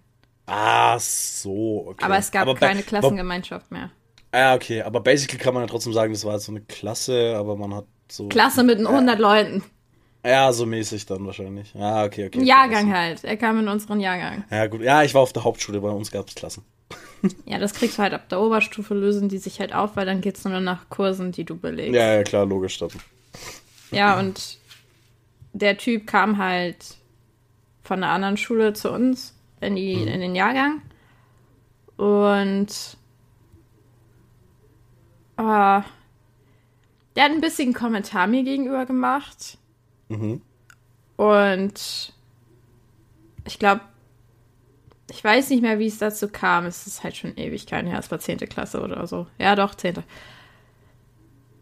[0.47, 2.05] Ah, so, okay.
[2.05, 3.91] Aber es gab ba- keine aber- Klassengemeinschaft mehr.
[4.33, 4.83] Ah, okay.
[4.83, 7.75] Aber basically kann man ja trotzdem sagen, das war jetzt so eine Klasse, aber man
[7.75, 8.29] hat so.
[8.29, 9.63] Klasse mit 100 Leuten.
[10.25, 11.75] Ja, so mäßig dann wahrscheinlich.
[11.77, 12.39] Ah, okay, okay.
[12.39, 13.25] Ein okay, Jahrgang also- halt.
[13.25, 14.45] Er kam in unseren Jahrgang.
[14.51, 14.83] Ja, gut.
[14.83, 16.65] Ja, ich war auf der Hauptschule, bei uns gab es Klassen.
[17.45, 20.21] Ja, das kriegst du halt ab der Oberstufe, lösen die sich halt auf, weil dann
[20.21, 21.95] geht's nur nach Kursen, die du belegst.
[21.95, 22.91] Ja, ja, klar, logisch dann.
[23.91, 24.59] Ja, und
[25.53, 26.97] der Typ kam halt
[27.83, 30.81] von einer anderen Schule zu uns in, die, in den Jahrgang.
[31.97, 32.97] Und
[35.37, 35.83] äh,
[37.17, 39.59] der hat ein bisschen Kommentar mir gegenüber gemacht.
[40.09, 40.41] Mhm.
[41.17, 42.15] Und
[43.45, 43.83] ich glaube,
[45.11, 46.67] ich weiß nicht mehr, wie es dazu kam.
[46.67, 47.99] Es ist halt schon Ewigkeiten her.
[47.99, 48.39] Es war 10.
[48.49, 49.27] Klasse oder so.
[49.39, 50.05] Ja, doch, 10.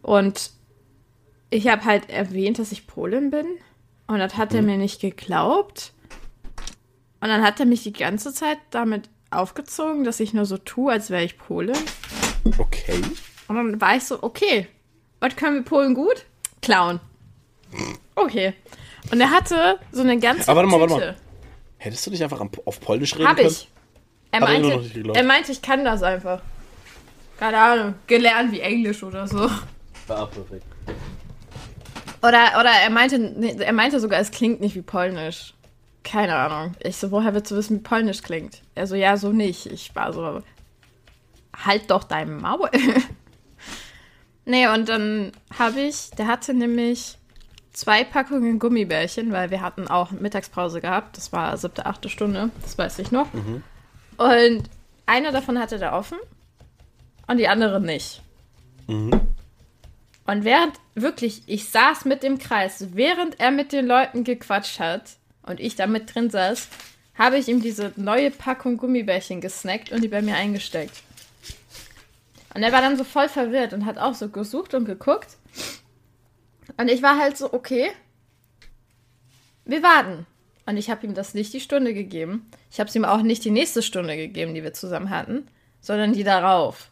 [0.03, 0.51] Und
[1.51, 3.47] ich habe halt erwähnt, dass ich Polin bin.
[4.07, 5.93] Und das hat er mir nicht geglaubt.
[7.21, 10.93] Und dann hat er mich die ganze Zeit damit aufgezogen, dass ich nur so tue,
[10.93, 11.77] als wäre ich Polin.
[12.59, 13.03] Okay.
[13.49, 14.69] Und dann war ich so, okay,
[15.21, 16.25] was können wir Polen gut?
[16.63, 17.01] Klauen.
[18.15, 18.55] Okay.
[19.11, 21.17] Und er hatte so eine ganze Aber warte mal, warte mal.
[21.79, 23.49] Hättest du nicht einfach auf Polnisch reden Hab können?
[23.49, 23.69] ich.
[24.31, 25.17] Er meinte, noch nicht geglaubt.
[25.17, 26.43] er meinte, ich kann das einfach.
[27.39, 29.49] Keine Ahnung, gelernt wie Englisch oder so.
[30.09, 30.65] Ah, perfekt.
[32.21, 35.55] Oder, oder er meinte, er meinte sogar, es klingt nicht wie Polnisch.
[36.03, 36.75] Keine Ahnung.
[36.81, 38.63] Ich so, woher willst du wissen, wie Polnisch klingt?
[38.75, 39.67] Er so, ja, so nicht.
[39.67, 40.43] Ich war so,
[41.65, 42.71] halt doch dein Maul.
[44.45, 47.18] nee, und dann habe ich, der hatte nämlich
[47.79, 51.17] zwei Packungen Gummibärchen, weil wir hatten auch Mittagspause gehabt.
[51.17, 52.51] Das war siebte, achte Stunde.
[52.63, 53.29] Das weiß ich noch.
[54.17, 54.65] Und
[55.07, 56.19] eine davon hatte der offen
[57.29, 58.21] und die andere nicht.
[60.27, 65.17] Und während, wirklich, ich saß mit im Kreis, während er mit den Leuten gequatscht hat
[65.43, 66.69] und ich da mit drin saß,
[67.17, 71.03] habe ich ihm diese neue Packung Gummibärchen gesnackt und die bei mir eingesteckt.
[72.55, 75.37] Und er war dann so voll verwirrt und hat auch so gesucht und geguckt.
[76.77, 77.91] Und ich war halt so, okay,
[79.65, 80.27] wir warten.
[80.67, 82.51] Und ich habe ihm das nicht die Stunde gegeben.
[82.71, 85.47] Ich habe es ihm auch nicht die nächste Stunde gegeben, die wir zusammen hatten,
[85.81, 86.91] sondern die darauf.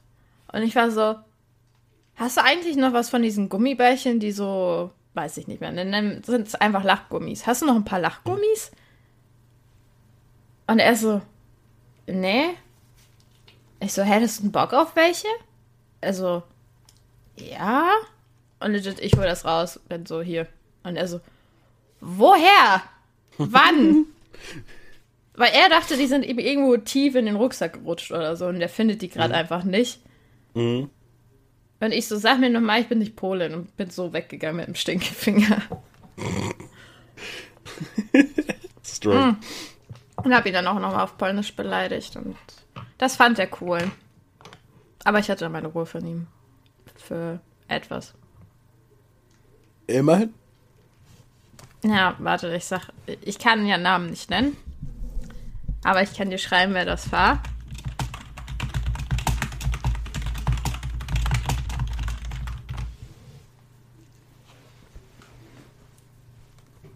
[0.51, 1.17] Und ich war so,
[2.17, 6.23] Hast du eigentlich noch was von diesen Gummibärchen, die so, weiß ich nicht mehr, nennen
[6.25, 7.47] sind es einfach Lachgummis.
[7.47, 8.73] Hast du noch ein paar Lachgummis?
[10.67, 11.21] Und er so,
[12.07, 12.49] nee.
[13.81, 15.29] Ich so, hättest du Bock auf welche?
[16.01, 16.43] Also,
[17.37, 17.91] ja.
[18.61, 20.47] Und legit, ich hol das raus, bin so hier.
[20.83, 21.21] Und er so,
[22.01, 22.83] woher?
[23.39, 24.07] Wann?
[25.35, 28.59] Weil er dachte, die sind eben irgendwo tief in den Rucksack gerutscht oder so und
[28.59, 30.01] der findet die gerade einfach nicht.
[30.55, 30.89] Mhm.
[31.81, 34.67] Und ich so, sag mir nochmal, ich bin nicht Polin und bin so weggegangen mit
[34.67, 35.61] dem Stinkefinger.
[38.83, 39.37] Strong.
[40.17, 42.35] Und hab ihn dann auch nochmal auf Polnisch beleidigt und
[42.97, 43.91] das fand er cool.
[45.05, 46.27] Aber ich hatte dann meine Ruhe von ihm.
[46.97, 48.15] Für etwas.
[49.87, 50.35] Immerhin.
[51.85, 52.89] Ja, warte, ich sag,
[53.23, 54.57] ich kann ja Namen nicht nennen.
[55.85, 57.41] Aber ich kann dir schreiben, wer das war.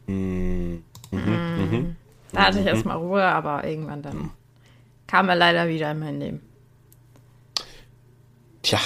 [0.07, 0.83] Mhm.
[2.33, 4.31] Da hatte ich erstmal Ruhe, aber irgendwann dann
[5.07, 6.41] kam er leider wieder in mein Leben.
[8.63, 8.79] Tja.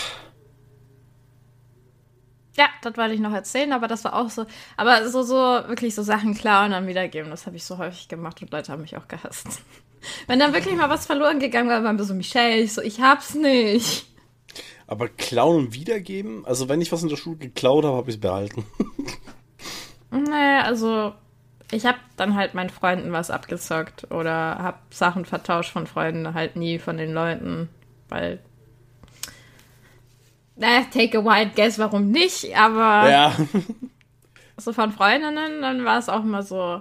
[2.84, 4.46] Das wollte ich noch erzählen, aber das war auch so.
[4.76, 8.08] Aber so, so, wirklich so Sachen klauen und dann wiedergeben, das habe ich so häufig
[8.08, 9.46] gemacht und Leute haben mich auch gehasst.
[10.26, 13.00] Wenn dann wirklich mal was verloren gegangen war, waren wir so, Michelle, ich so, ich
[13.00, 14.06] hab's nicht.
[14.86, 16.44] Aber klauen und wiedergeben?
[16.44, 18.66] Also wenn ich was in der Schule geklaut habe, habe ich es behalten.
[20.10, 21.12] Naja, also
[21.72, 26.54] ich habe dann halt meinen Freunden was abgezockt oder habe Sachen vertauscht von Freunden, halt
[26.54, 27.68] nie von den Leuten,
[28.08, 28.38] weil
[30.56, 33.36] naja, take a wild guess, warum nicht, aber Ja.
[34.56, 36.80] so von Freundinnen, dann war es auch immer so,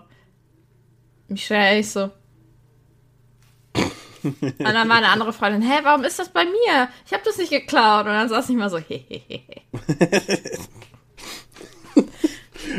[1.27, 2.11] Michelle, ich so.
[4.23, 6.87] Und dann war eine andere Freundin, hä, warum ist das bei mir?
[7.05, 8.05] Ich habe das nicht geklaut.
[8.05, 9.41] Und dann saß ich mal so, hehehe.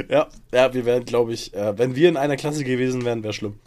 [0.09, 3.35] Ja, ja, wir wären, glaube ich, äh, wenn wir in einer Klasse gewesen wären, wäre
[3.35, 3.59] schlimm.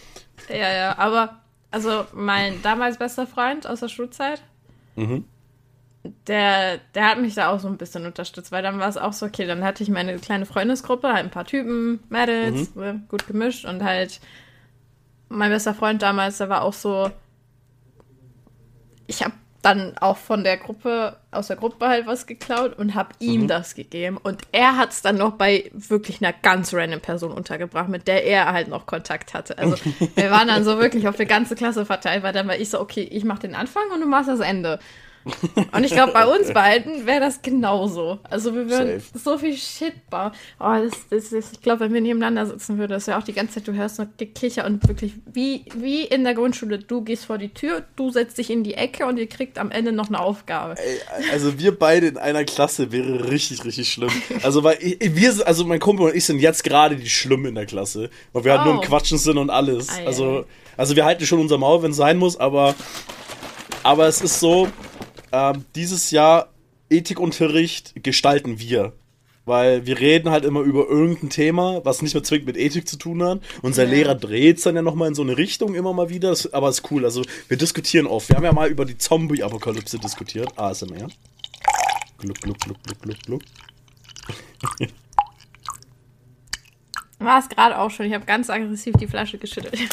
[0.50, 4.42] Ja, ja, aber also mein damals bester Freund aus der Schulzeit,
[4.96, 5.26] Mhm.
[6.28, 9.14] Der, der hat mich da auch so ein bisschen unterstützt, weil dann war es auch
[9.14, 13.28] so, okay, dann hatte ich meine kleine Freundesgruppe, halt ein paar Typen, Mädels, ne, gut
[13.28, 14.20] gemischt und halt
[15.30, 17.12] mein bester Freund damals, der war auch so,
[19.08, 23.10] ich habe dann auch von der Gruppe, aus der Gruppe halt was geklaut und habe
[23.20, 24.18] ihm das gegeben.
[24.18, 28.24] Und er hat es dann noch bei wirklich einer ganz random Person untergebracht, mit der
[28.26, 29.58] er halt noch Kontakt hatte.
[29.58, 29.76] Also
[30.16, 32.80] wir waren dann so wirklich auf die ganze Klasse verteilt, weil dann war ich so,
[32.80, 34.80] okay, ich mache den Anfang und du machst das Ende.
[35.72, 38.20] Und ich glaube, bei uns beiden wäre das genauso.
[38.30, 39.20] Also wir würden Safe.
[39.20, 40.32] so viel Shit bauen.
[40.60, 43.34] Oh, das, das ist, ich glaube, wenn wir nebeneinander sitzen würden, das wäre auch die
[43.34, 46.80] ganze Zeit, du hörst noch Gekicher und wirklich wie, wie in der Grundschule.
[46.80, 49.72] Du gehst vor die Tür, du setzt dich in die Ecke und ihr kriegt am
[49.72, 50.76] Ende noch eine Aufgabe.
[50.78, 51.00] Ey,
[51.32, 54.12] also wir beide in einer Klasse wäre richtig, richtig schlimm.
[54.44, 57.46] Also weil ich, wir sind, also mein Kumpel und ich sind jetzt gerade die Schlimmen
[57.46, 58.82] in der Klasse, weil wir halt nur im Oh.
[58.84, 59.90] Quatschen sind und alles.
[59.90, 60.46] Ei, Also,
[60.78, 62.76] also wir halten schon unser Maul, wenn es sein muss, aber,
[63.84, 64.68] aber es ist so,
[65.32, 66.50] ähm, dieses Jahr
[66.90, 68.94] Ethikunterricht gestalten wir.
[69.46, 72.98] Weil wir reden halt immer über irgendein Thema, was nicht mehr zwingend mit Ethik zu
[72.98, 73.40] tun hat.
[73.62, 73.90] Unser Ja.
[73.90, 76.32] Lehrer dreht dann ja nochmal in so eine Richtung immer mal wieder.
[76.32, 77.06] Das, aber ist cool.
[77.06, 78.28] Also wir diskutieren oft.
[78.28, 80.50] Wir haben ja mal über die Zombie-Apokalypse diskutiert.
[80.60, 81.08] ASMR.
[82.18, 83.42] Gluck, gluck, gluck, gluck, gluck, gluck.
[87.20, 88.06] War es gerade auch schon.
[88.06, 89.78] Ich habe ganz aggressiv die Flasche geschüttelt.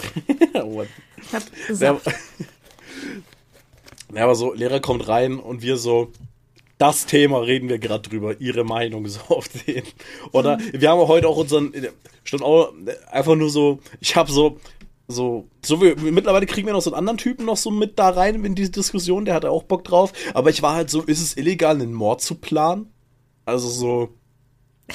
[1.27, 2.03] Ich habe Ja, gesagt.
[4.17, 6.13] Ja, aber so, Lehrer kommt rein und wir so,
[6.79, 9.83] das Thema reden wir gerade drüber, ihre Meinung so auf den.
[10.33, 11.73] Oder wir haben heute auch unseren,
[12.25, 12.73] stand auch
[13.11, 14.59] einfach nur so, ich habe so,
[15.07, 18.11] so, so wie, mittlerweile kriegen wir noch so einen anderen Typen noch so mit da
[18.11, 21.21] rein in diese Diskussion, der hatte auch Bock drauf, aber ich war halt so, ist
[21.21, 22.91] es illegal, einen Mord zu planen?
[23.45, 24.09] Also so,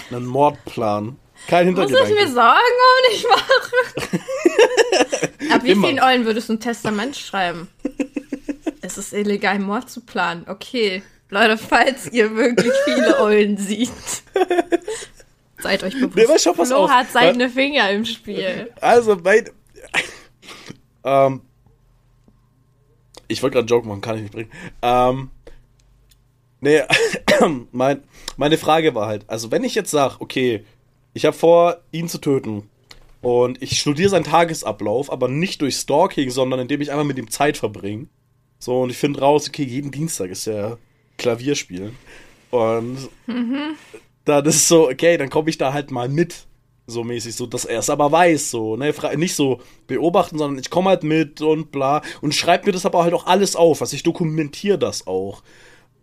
[0.09, 1.17] einen Mordplan.
[1.47, 2.25] Kein Muss ich Hintergedanke.
[2.25, 4.19] mir Sorgen um nicht machen?
[5.51, 5.87] Ab wie Immer.
[5.87, 7.69] vielen Eulen würdest du ein Testament schreiben?
[8.89, 10.45] Es ist illegal, Mord zu planen.
[10.47, 11.03] Okay.
[11.29, 13.91] Leute, falls ihr wirklich viele Eulen seht,
[15.59, 16.15] seid euch bewusst.
[16.15, 16.89] Nee, Flo auf.
[16.89, 18.71] hat seine Finger im Spiel.
[18.81, 19.49] Also, mein.
[21.03, 21.41] ähm.
[23.27, 24.51] Ich wollte gerade einen Joke machen, kann ich nicht bringen.
[24.81, 25.29] Ähm.
[26.61, 26.81] Nee,
[27.71, 28.03] mein,
[28.35, 30.65] meine Frage war halt, also wenn ich jetzt sage, okay,
[31.13, 32.69] ich habe vor, ihn zu töten
[33.21, 37.29] und ich studiere seinen Tagesablauf, aber nicht durch Stalking, sondern indem ich einfach mit ihm
[37.29, 38.07] Zeit verbringe.
[38.59, 40.77] So, und ich finde raus, okay, jeden Dienstag ist ja
[41.17, 41.97] Klavier spielen.
[42.51, 43.09] Und
[44.25, 46.45] dann ist es so, okay, dann komme ich da halt mal mit.
[46.87, 50.71] So mäßig, so, dass er es aber weiß, so, ne, nicht so beobachten, sondern ich
[50.71, 53.95] komme halt mit und bla und schreibe mir das aber halt auch alles auf, also
[53.95, 55.43] ich dokumentiere das auch.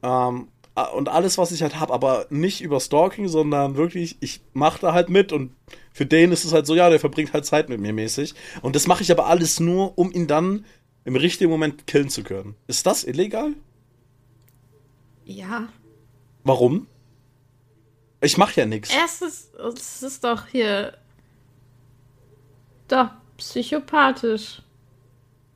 [0.04, 0.46] Ähm,
[0.94, 4.92] und alles, was ich halt habe, aber nicht über Stalking, sondern wirklich, ich mache da
[4.92, 5.50] halt mit und
[5.92, 8.34] für den ist es halt so, ja, der verbringt halt Zeit mit mir mäßig.
[8.62, 10.66] Und das mache ich aber alles nur, um ihn dann
[11.06, 12.56] im richtigen Moment killen zu können.
[12.66, 13.52] Ist das illegal?
[15.24, 15.68] Ja.
[16.42, 16.88] Warum?
[18.20, 18.92] Ich mache ja nichts.
[18.92, 20.98] Erstes, es ist doch hier.
[22.88, 24.62] Doch, psychopathisch.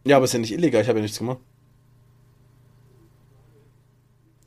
[0.04, 1.38] Ja, aber ist ja nicht illegal, ich habe ja nichts gemacht.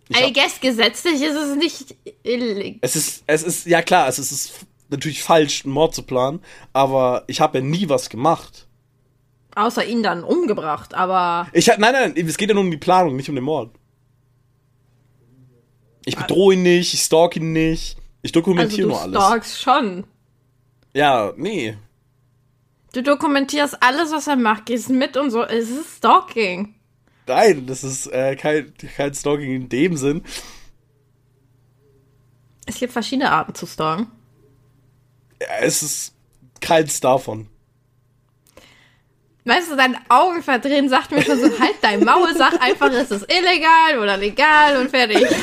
[0.07, 2.79] Ich I guess gesetzlich ist es nicht illegal.
[2.81, 6.03] Es ist, es ist, ja klar, es ist, es ist natürlich falsch, einen Mord zu
[6.03, 6.39] planen,
[6.71, 8.67] aber ich habe ja nie was gemacht.
[9.55, 11.47] Außer ihn dann umgebracht, aber.
[11.53, 13.71] Ich hab, nein, nein, es geht ja nur um die Planung, nicht um den Mord.
[16.05, 19.15] Ich bedrohe ihn nicht, ich stalk ihn nicht, ich Also dokumentiere du nur alles.
[19.23, 20.05] stalkst schon.
[20.93, 21.77] Ja, nee.
[22.93, 25.43] Du dokumentierst alles, was er macht, gehst mit und so.
[25.43, 26.75] Es ist Stalking.
[27.25, 30.23] Nein, das ist äh, kein, kein Stalking in dem Sinn.
[32.65, 34.07] Es gibt verschiedene Arten zu stalken.
[35.41, 36.13] Ja, Es ist
[36.61, 37.47] keins davon.
[39.45, 43.11] Weißt du, dein Augen verdrehen sagt mir schon so, halt dein Maul, sag einfach, es
[43.11, 45.25] ist illegal oder legal und fertig.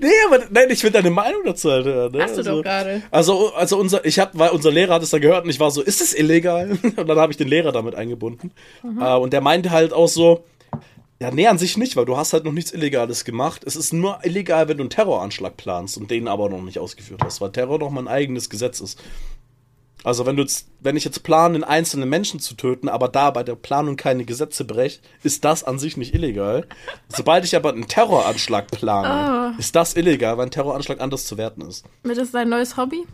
[0.00, 2.12] Nee, aber nein, ich will deine Meinung dazu halt hören.
[2.12, 2.22] Ne?
[2.22, 3.02] Hast du doch gerade.
[3.10, 5.70] Also, also unser, ich hab, weil unser Lehrer hat es dann gehört und ich war
[5.72, 6.78] so, ist es illegal?
[6.96, 8.52] Und dann habe ich den Lehrer damit eingebunden.
[8.82, 9.00] Mhm.
[9.02, 10.44] Äh, und der meinte halt auch so,
[11.20, 13.62] Ja, nee, an sich nicht, weil du hast halt noch nichts Illegales gemacht.
[13.64, 17.22] Es ist nur illegal, wenn du einen Terroranschlag planst und den aber noch nicht ausgeführt
[17.24, 19.02] hast, weil Terror doch mal ein eigenes Gesetz ist.
[20.04, 23.30] Also wenn du jetzt, wenn ich jetzt plane, einen einzelnen Menschen zu töten, aber da
[23.30, 26.66] bei der Planung keine Gesetze breche, ist das an sich nicht illegal.
[27.08, 29.58] Sobald ich aber einen Terroranschlag plane, Oh.
[29.58, 31.84] ist das illegal, weil ein Terroranschlag anders zu werten ist.
[32.02, 33.06] Wird das dein neues Hobby?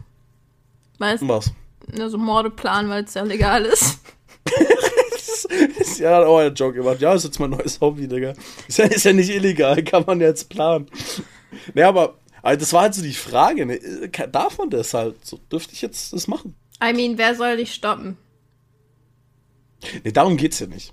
[0.98, 1.52] Weißt Was?
[1.86, 4.00] du, so Morde planen, weil es ja legal ist.
[5.78, 7.00] ist ja auch ein Joke gemacht.
[7.00, 8.34] Ja, ist jetzt mein neues Hobby, Digga.
[8.66, 10.86] Ist ja, ist ja nicht illegal, kann man jetzt planen.
[11.74, 13.78] Ne, aber also das war halt so die Frage, ne?
[14.32, 15.24] Darf man das halt?
[15.24, 16.54] So, dürfte ich jetzt das machen?
[16.82, 18.16] I mean, wer soll dich stoppen?
[20.04, 20.92] Ne, darum geht's ja nicht.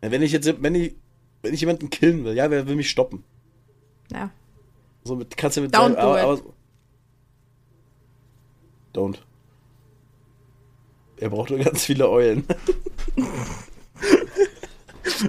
[0.00, 0.94] Wenn ich jetzt, wenn ich,
[1.42, 3.24] wenn ich jemanden killen will, ja, wer will mich stoppen?
[4.12, 4.30] Ja.
[5.04, 6.24] So mit, kannst du mit Don't sagen, do aber, it.
[6.24, 6.54] aber,
[8.94, 9.18] Don't.
[11.18, 12.44] Er braucht nur ganz viele Eulen.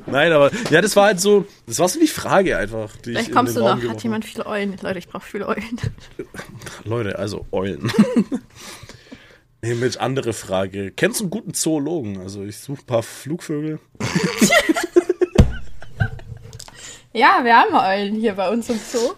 [0.05, 3.29] Nein, aber ja, das war halt so, das war so die Frage einfach, die Vielleicht
[3.29, 3.89] ich kommst in du den Raum noch.
[3.91, 4.77] Hat jemand viele Eulen?
[4.81, 5.79] Leute, ich brauche viele Eulen.
[6.83, 7.91] Leute, also Eulen.
[9.61, 10.91] nee, mit andere Frage.
[10.91, 12.19] Kennst du einen guten Zoologen?
[12.19, 13.79] Also ich suche ein paar Flugvögel.
[17.11, 19.13] Ja, wir haben Eulen hier bei uns im Zoo.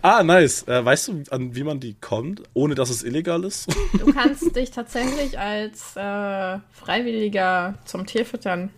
[0.00, 0.66] Ah, nice.
[0.66, 3.68] Äh, weißt du, an wie man die kommt, ohne dass es illegal ist?
[3.98, 8.70] Du kannst dich tatsächlich als äh, Freiwilliger zum Tierfüttern.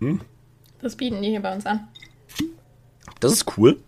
[0.00, 0.20] Hm?
[0.80, 1.86] Das bieten die hier bei uns an.
[3.20, 3.78] Das ist cool.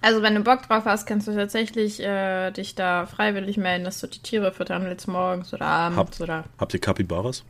[0.00, 4.00] Also wenn du Bock drauf hast, kannst du tatsächlich äh, dich da freiwillig melden, dass
[4.00, 6.44] du die Tiere füttern willst morgens oder abends Habt- oder.
[6.58, 7.44] Habt ihr Capybaras?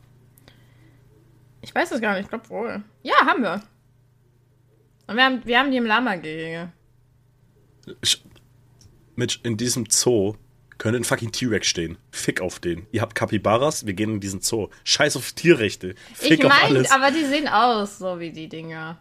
[1.61, 2.83] Ich weiß es gar nicht, ich glaube wohl.
[3.03, 3.61] Ja, haben wir.
[5.07, 6.71] Und wir haben, wir haben die im Lama-Gehege.
[9.15, 10.35] Mitch, in diesem Zoo
[10.77, 11.97] könnte ein fucking T-Rex stehen.
[12.11, 12.87] Fick auf den.
[12.91, 14.69] Ihr habt Capybaras, wir gehen in diesen Zoo.
[14.85, 15.95] Scheiß auf Tierrechte.
[16.13, 16.91] Fick ich auf meine, alles.
[16.91, 18.97] aber die sehen aus, so wie die Dinger.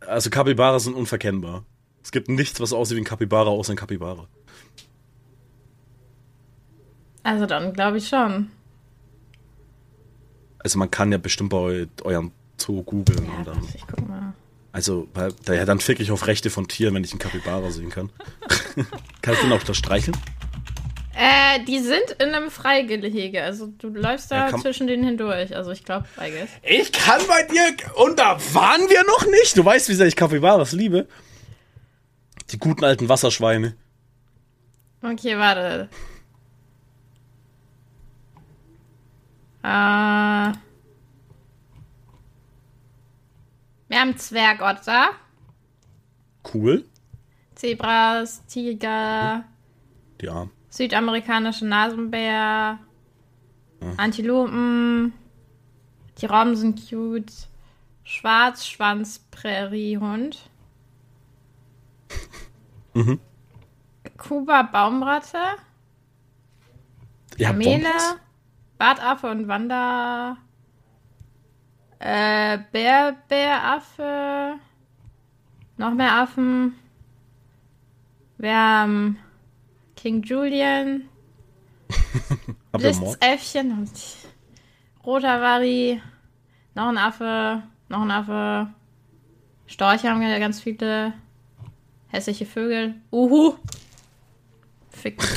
[0.00, 1.64] Also Capybaras sind unverkennbar.
[2.06, 4.28] Es gibt nichts, was aussieht wie ein Capybara, außer ein Capybara.
[7.24, 8.48] Also dann glaube ich schon.
[10.60, 13.60] Also man kann ja bestimmt bei eu eurem Zoo googeln Ja, dann.
[13.74, 14.34] ich guck mal.
[14.70, 17.90] Also, weil, ja, dann fick ich auf Rechte von Tieren, wenn ich einen Capybara sehen
[17.90, 18.10] kann.
[19.22, 20.16] Kannst du ihn auch da streicheln?
[21.12, 23.42] Äh, die sind in einem Freigehege.
[23.42, 25.56] Also du läufst da Ja, zwischen denen hindurch.
[25.56, 26.50] Also ich glaube, I guess.
[26.62, 27.74] Ich kann bei dir.
[27.96, 29.56] Und da waren wir noch nicht.
[29.56, 31.08] Du weißt, wie sehr ich Capybaras liebe.
[32.50, 33.74] Die guten alten Wasserschweine.
[35.02, 35.88] Okay, warte.
[39.62, 40.52] Äh.
[43.88, 45.10] Wir haben Zwergotter,
[46.52, 46.84] Cool.
[47.54, 49.44] Zebras, Tiger,
[50.20, 50.48] Ja.
[50.68, 52.78] südamerikanische Nasenbär,
[53.96, 55.12] Antilopen.
[56.20, 57.32] Die Robben sind cute.
[58.04, 60.50] Schwarzschwanz-Präriehund.
[62.96, 63.20] Mhm.
[64.16, 65.38] Kuba Baumratte.
[67.30, 67.90] Habt Kamele?
[68.78, 70.38] Bartaffe und Wander.
[71.98, 74.54] Äh, Bärbäraffe.
[75.76, 76.74] Noch mehr Affen.
[78.38, 79.18] Wir haben
[79.94, 81.02] King Julian.
[82.72, 82.82] Und
[85.04, 86.00] Roter Vari.
[86.74, 87.62] Noch ein Affe.
[87.90, 88.68] Noch ein Affe.
[89.66, 91.12] Storche haben wir ganz viele.
[92.16, 92.94] Hässliche Vögel.
[93.12, 93.56] Uhu.
[94.88, 95.28] Fick dich.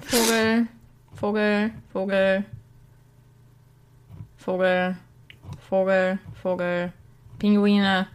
[0.00, 0.66] Vogel.
[1.14, 1.70] Vogel.
[1.92, 2.44] Vogel.
[4.36, 4.96] Vogel.
[4.96, 4.96] Vogel.
[5.68, 6.18] Vogel.
[6.42, 6.92] Vogel.
[7.38, 8.08] Pinguine.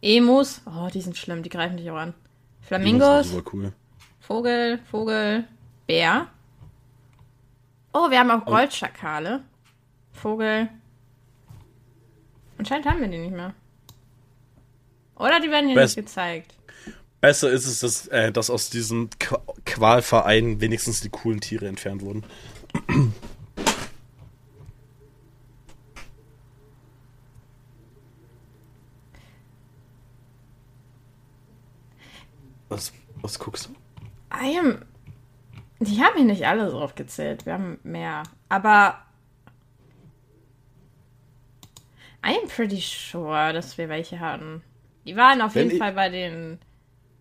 [0.00, 0.62] Emus.
[0.64, 1.42] Oh, die sind schlimm.
[1.42, 2.14] Die greifen dich auch an.
[2.60, 3.34] Flamingos.
[3.52, 3.72] cool.
[4.20, 5.48] Vogel, Vogel,
[5.88, 6.28] Bär.
[7.92, 9.42] Oh, wir haben auch Goldschakale.
[10.12, 10.68] Vogel.
[12.58, 13.54] Anscheinend haben wir die nicht mehr.
[15.16, 16.54] Oder die werden hier Best- nicht gezeigt.
[17.20, 22.02] Besser ist es, dass, äh, dass aus diesem Qu Qualverein wenigstens die coolen Tiere entfernt
[22.02, 22.22] wurden.
[32.68, 33.74] Was, was guckst du?
[34.34, 34.82] I am.
[35.80, 37.46] Die haben hier nicht alle drauf gezählt.
[37.46, 38.22] Wir haben mehr.
[38.48, 38.98] Aber.
[42.26, 44.62] I am pretty sure, dass wir welche hatten.
[45.04, 46.58] Die waren auf Wenn jeden ich- Fall bei den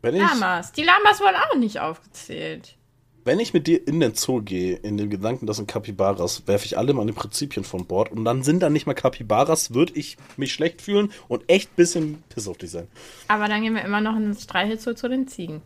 [0.01, 0.71] Wenn ich, Lamas.
[0.71, 2.77] Die Lamas wurden auch nicht aufgezählt.
[3.25, 6.65] wenn ich mit dir in den Zoo gehe, in dem Gedanken, das sind Capybaras, werfe
[6.65, 10.17] ich alle meine Prinzipien von Bord und dann sind da nicht mal Capybaras, würde ich
[10.35, 12.87] mich schlecht fühlen und echt ein bisschen piss auf dich sein.
[13.29, 15.61] Aber dann gehen wir immer noch ins Streichelzoo zu den Ziegen.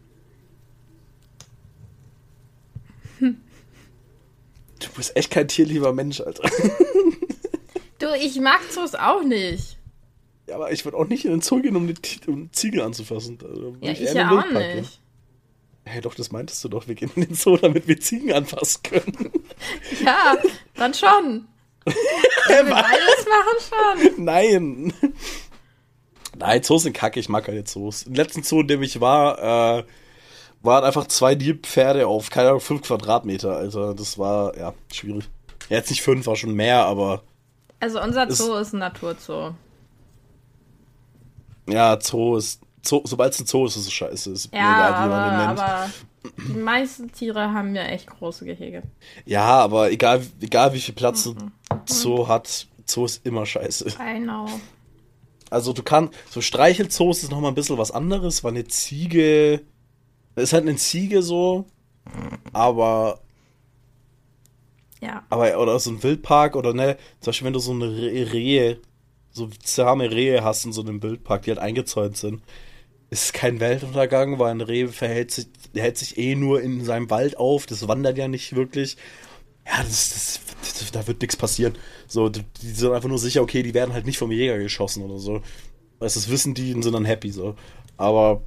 [4.79, 6.49] Du bist echt kein tierlieber Mensch, Alter.
[7.99, 9.76] Du, ich mag Zoos auch nicht.
[10.47, 11.93] Ja, aber ich würde auch nicht in den Zoo gehen, um eine,
[12.27, 13.37] um Ziege anzufassen.
[13.41, 14.99] Also, Ja, ich ich ja auch Wildpark nicht.
[15.85, 16.87] Hey, doch, das meintest du doch.
[16.87, 19.31] Wir gehen in den Zoo, damit wir Ziegen anfassen können.
[20.03, 20.35] Ja,
[20.75, 21.47] dann schon.
[21.85, 24.25] Wenn wir beides machen schon.
[24.25, 24.93] Nein.
[26.37, 27.19] Nein, Zoos sind kacke.
[27.19, 28.03] Ich mag keine Zoos.
[28.03, 29.83] Im letzten Zoo, in dem ich war, äh,
[30.61, 33.55] waren einfach zwei Nilpferde auf, keine Ahnung, fünf Quadratmeter.
[33.55, 35.29] Also, das war, ja, schwierig.
[35.69, 37.23] Ja, jetzt nicht fünf, war schon mehr, aber
[37.79, 39.51] Also unser Ist- Zoo ist ein Naturzoo.
[41.67, 44.31] Ja, Zoo ist, Zoo, sobald es ein Zoo ist, ist es scheiße.
[44.31, 45.59] Ist Ja, egal, wie man den aber, nennt.
[45.59, 45.89] aber
[46.53, 48.83] die meisten Tiere haben ja echt große Gehege.
[49.25, 51.51] Ja, aber egal, egal wie viel Platz Mhm.
[51.69, 53.89] ein Zoo hat, Zoo ist immer scheiße.
[53.99, 54.47] I know.
[55.49, 59.61] Also du kannst, so Streichelzoos ist nochmal ein bisschen was anderes, weil eine Ziege,
[60.35, 61.65] ist halt eine Ziege so,
[62.53, 63.19] aber,
[65.01, 65.23] Ja.
[65.29, 68.79] aber, oder so ein Wildpark oder ne, zum Beispiel wenn du so eine Re- Rehe,
[69.37, 72.41] so zahme Rehe hast in so einem Wildpark, die halt eingezäunt sind,
[73.09, 77.37] ist kein Weltuntergang, weil ein Reh verhält sich, hält sich eh nur in seinem Wald
[77.37, 78.97] auf, das wandert ja nicht wirklich.
[79.65, 80.39] Ja, das, das,
[80.79, 81.75] das, da wird nichts passieren.
[82.07, 85.03] So, die, die sind einfach nur sicher, okay, die werden halt nicht vom Jäger geschossen
[85.03, 85.41] oder so.
[85.99, 87.55] Weißt das wissen die und sind dann happy so.
[87.97, 88.43] Aber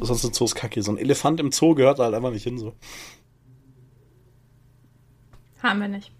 [0.00, 0.82] sonst sind Zoos kacke.
[0.82, 2.74] So ein Elefant im Zoo gehört halt einfach nicht hin so.
[5.62, 6.10] Haben wir nicht.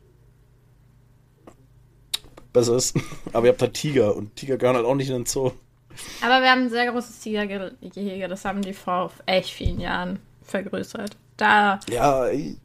[2.53, 2.96] Besser ist.
[3.32, 5.53] Aber ihr habt halt Tiger und Tiger gehören halt auch nicht in den Zoo.
[6.22, 8.28] Aber wir haben ein sehr großes Tigergehege.
[8.28, 11.16] Das haben die vor echt vielen Jahren vergrößert.
[11.36, 11.80] Da.
[11.90, 12.57] Ja, ey,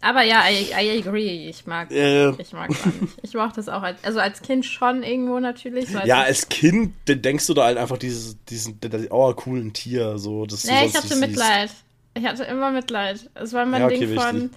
[0.00, 1.48] Aber ja, I, I agree.
[1.48, 1.90] Ich mag.
[1.90, 3.18] äh, Ich mag gar nicht.
[3.22, 5.88] Ich mochte das auch als, also als Kind schon irgendwo natürlich.
[5.88, 8.78] So als ja, als Kind denkst du da halt einfach dieses, diesen,
[9.10, 11.20] oh, coolen Tier, so, das Nee, ich hatte nicht siehst.
[11.20, 11.70] Mitleid.
[12.14, 13.30] Ich hatte immer Mitleid.
[13.34, 14.50] Es war mein Ja, okay, Ding von,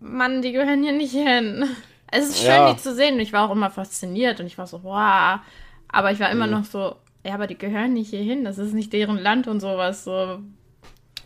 [0.00, 1.64] Mann, die gehören hier nicht hin.
[2.10, 2.72] Es ist schön, Ja.
[2.72, 3.14] die zu sehen.
[3.14, 5.40] Und ich war auch immer fasziniert und ich war so, wow.
[5.88, 6.52] Aber ich war immer Mhm.
[6.52, 8.44] noch so, ja, aber die gehören nicht hier hin.
[8.44, 10.04] Das ist nicht deren Land und sowas.
[10.04, 10.38] So.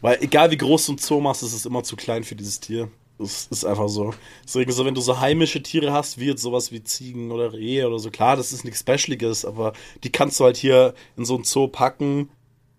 [0.00, 2.60] Weil egal wie groß du ein Zoo machst, ist es immer zu klein für dieses
[2.60, 2.90] Tier.
[3.18, 4.12] Das ist einfach so.
[4.44, 7.86] Deswegen so, wenn du so heimische Tiere hast, wie jetzt sowas wie Ziegen oder Rehe
[7.86, 9.72] oder so, klar, das ist nichts Specialiges, aber
[10.02, 12.28] die kannst du halt hier in so ein Zoo packen,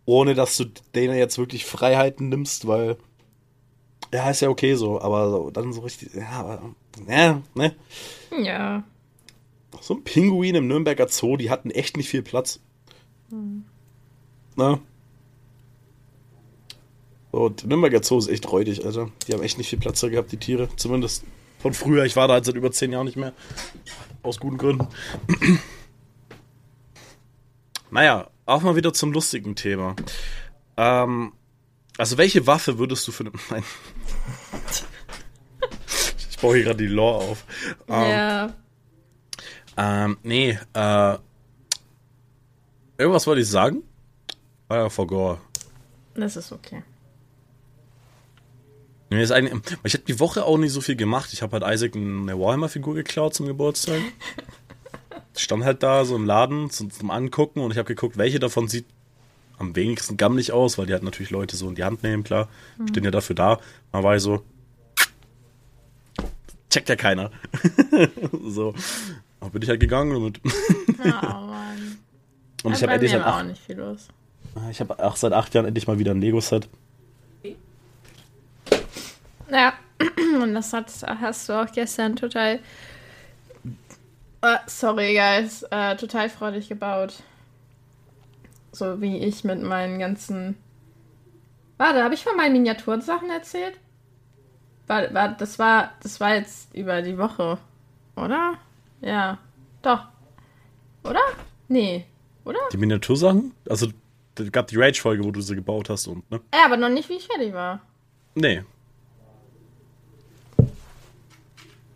[0.05, 2.97] ohne dass du denen jetzt wirklich Freiheiten nimmst, weil
[4.13, 6.61] ja, ist ja okay so, aber so, dann so richtig, ja, aber,
[7.07, 7.75] ja, ne?
[8.41, 8.83] Ja.
[9.81, 12.59] So ein Pinguin im Nürnberger Zoo, die hatten echt nicht viel Platz.
[14.55, 14.79] Na?
[17.31, 19.09] So, der Nürnberger Zoo ist echt räudig, Alter.
[19.27, 20.69] Die haben echt nicht viel Platz da gehabt, die Tiere.
[20.77, 21.25] Zumindest
[21.59, 22.05] von früher.
[22.05, 23.33] Ich war da halt seit über zehn Jahren nicht mehr.
[24.23, 24.87] Aus guten Gründen.
[27.91, 29.95] naja, auch mal wieder zum lustigen Thema.
[30.77, 31.33] Ähm,
[31.97, 33.23] also welche Waffe würdest du für.
[33.49, 33.63] Nein.
[36.45, 37.45] Ich baue hier gerade die Lore auf.
[37.87, 38.53] Ähm, ja.
[39.77, 41.17] ähm, nee, äh.
[42.97, 43.83] Irgendwas wollte ich sagen?
[44.69, 45.39] Ah ja, Forgore.
[46.13, 46.81] Das ist okay.
[49.09, 51.31] Nee, ist eigentlich, ich habe die Woche auch nicht so viel gemacht.
[51.33, 54.01] Ich habe halt Isaac eine Warhammer-Figur geklaut zum Geburtstag.
[55.35, 58.67] Stand halt da so im Laden zum, zum Angucken und ich habe geguckt, welche davon
[58.67, 58.85] sieht
[59.57, 62.49] am wenigsten gammelig aus, weil die halt natürlich Leute so in die Hand nehmen, klar.
[62.89, 63.59] Stehen ja dafür da.
[63.91, 64.43] Man war ich so.
[66.75, 67.31] Checkt ja keiner.
[68.43, 68.73] so.
[69.39, 70.41] Aber bin ich halt gegangen damit.
[70.99, 71.97] Oh Mann.
[72.63, 74.09] Und ich Ja, habe endlich seit acht, nicht viel los.
[74.69, 76.67] ich habe auch seit acht Jahren endlich mal wieder ein Lego-Set.
[79.49, 79.73] Ja,
[80.41, 82.59] und das hat, hast du auch gestern total.
[84.41, 85.63] Äh, sorry, guys.
[85.71, 87.23] Äh, total freudig gebaut.
[88.73, 90.57] So wie ich mit meinen ganzen.
[91.77, 93.79] Warte, habe ich von meinen Miniatursachen erzählt?
[94.87, 97.57] War, war, das, war, das war jetzt über die Woche,
[98.15, 98.55] oder?
[99.01, 99.37] Ja,
[99.81, 100.05] doch.
[101.03, 101.21] Oder?
[101.67, 102.05] Nee,
[102.43, 102.59] oder?
[102.71, 103.53] Die Miniatursachen?
[103.69, 103.87] Also,
[104.37, 106.39] es gab die Rage-Folge, wo du sie gebaut hast und, ne?
[106.53, 107.81] Ja, aber noch nicht, wie ich fertig war.
[108.35, 108.63] Nee.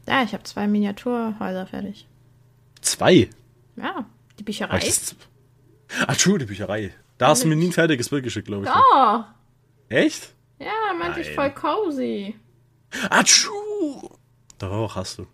[0.08, 2.08] Ja, ich habe zwei Miniaturhäuser fertig.
[2.82, 3.30] Zwei.
[3.76, 4.06] Ja,
[4.40, 4.80] die Bücherei.
[4.80, 5.16] das-
[6.08, 6.94] Ah, true, die Bücherei.
[7.18, 8.72] Da hast du mir nie ein fertiges Bild geschickt, glaube ich.
[8.72, 9.24] Oh,
[9.90, 10.34] Echt?
[10.60, 12.36] ja, meinte ich voll cozy.
[12.92, 14.10] True.
[14.58, 15.28] Doch, hast du.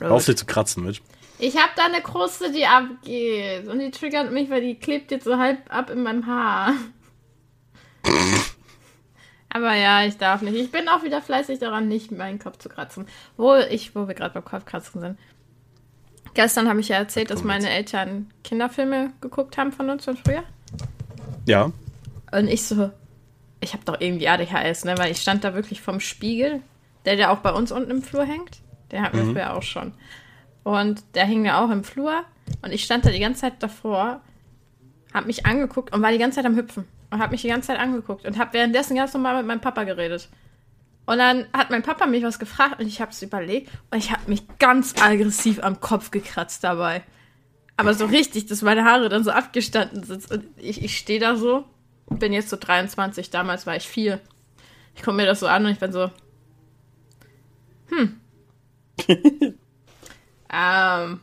[0.00, 1.02] Auf dir zu kratzen mit.
[1.38, 3.68] Ich habe da eine Kruste, die abgeht.
[3.68, 6.72] Und die triggert mich, weil die klebt jetzt so halb ab in meinem Haar.
[9.50, 10.56] Aber ja, ich darf nicht.
[10.56, 13.06] Ich bin auch wieder fleißig daran, nicht meinen Kopf zu kratzen.
[13.36, 15.18] Wo ich, wo wir gerade beim Kopfkratzen sind.
[16.34, 20.42] Gestern habe ich ja erzählt, dass meine Eltern Kinderfilme geguckt haben von uns von früher.
[21.46, 21.70] Ja.
[22.32, 22.90] Und ich so,
[23.64, 24.96] ich habe doch irgendwie ADHS, ne?
[24.96, 26.62] Weil ich stand da wirklich vom Spiegel,
[27.04, 28.60] der ja auch bei uns unten im Flur hängt.
[28.90, 29.92] Der hatten wir früher auch schon.
[30.62, 32.24] Und der hing mir auch im Flur.
[32.62, 34.20] Und ich stand da die ganze Zeit davor,
[35.12, 36.84] hab mich angeguckt und war die ganze Zeit am Hüpfen.
[37.10, 39.84] Und hab mich die ganze Zeit angeguckt und hab währenddessen ganz normal mit meinem Papa
[39.84, 40.28] geredet.
[41.06, 44.26] Und dann hat mein Papa mich was gefragt und ich hab's überlegt und ich hab
[44.26, 47.02] mich ganz aggressiv am Kopf gekratzt dabei.
[47.76, 50.30] Aber so richtig, dass meine Haare dann so abgestanden sind.
[50.30, 51.64] Und ich, ich stehe da so,
[52.18, 54.20] bin jetzt so 23, damals war ich vier.
[54.94, 56.10] Ich gucke mir das so an und ich bin so,
[57.88, 58.20] hm.
[60.52, 61.20] ähm,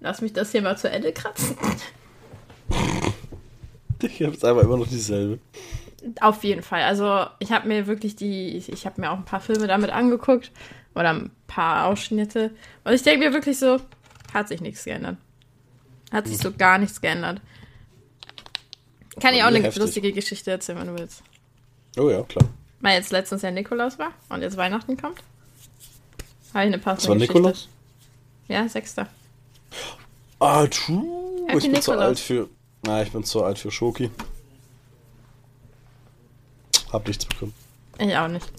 [0.00, 1.56] lass mich das hier mal zu Ende kratzen.
[4.02, 5.38] Ich hab's einfach immer noch dieselbe.
[6.20, 6.82] Auf jeden Fall.
[6.82, 9.90] Also ich habe mir wirklich die, ich, ich habe mir auch ein paar Filme damit
[9.90, 10.50] angeguckt
[10.94, 12.50] oder ein paar Ausschnitte.
[12.84, 13.78] Und ich denke mir wirklich so,
[14.34, 15.16] hat sich nichts geändert.
[16.10, 17.40] Hat sich so gar nichts geändert.
[19.20, 19.82] Kann ich auch eine Heftig.
[19.82, 21.22] lustige Geschichte erzählen, wenn du willst.
[21.98, 22.48] Oh ja, klar.
[22.80, 25.18] Weil jetzt letztens ja Nikolaus war und jetzt Weihnachten kommt.
[26.54, 27.34] Habe ich eine passende Das war Geschichte.
[27.34, 27.68] Nikolaus?
[28.48, 29.08] Ja, sechster.
[30.40, 31.04] Ah, true.
[31.48, 32.00] Happy ich bin zu Nikolaus.
[32.08, 32.48] alt für.
[32.84, 34.10] Na, ich bin zu alt für Schoki.
[36.92, 37.54] Hab nichts bekommen.
[37.98, 38.50] Ich auch nicht.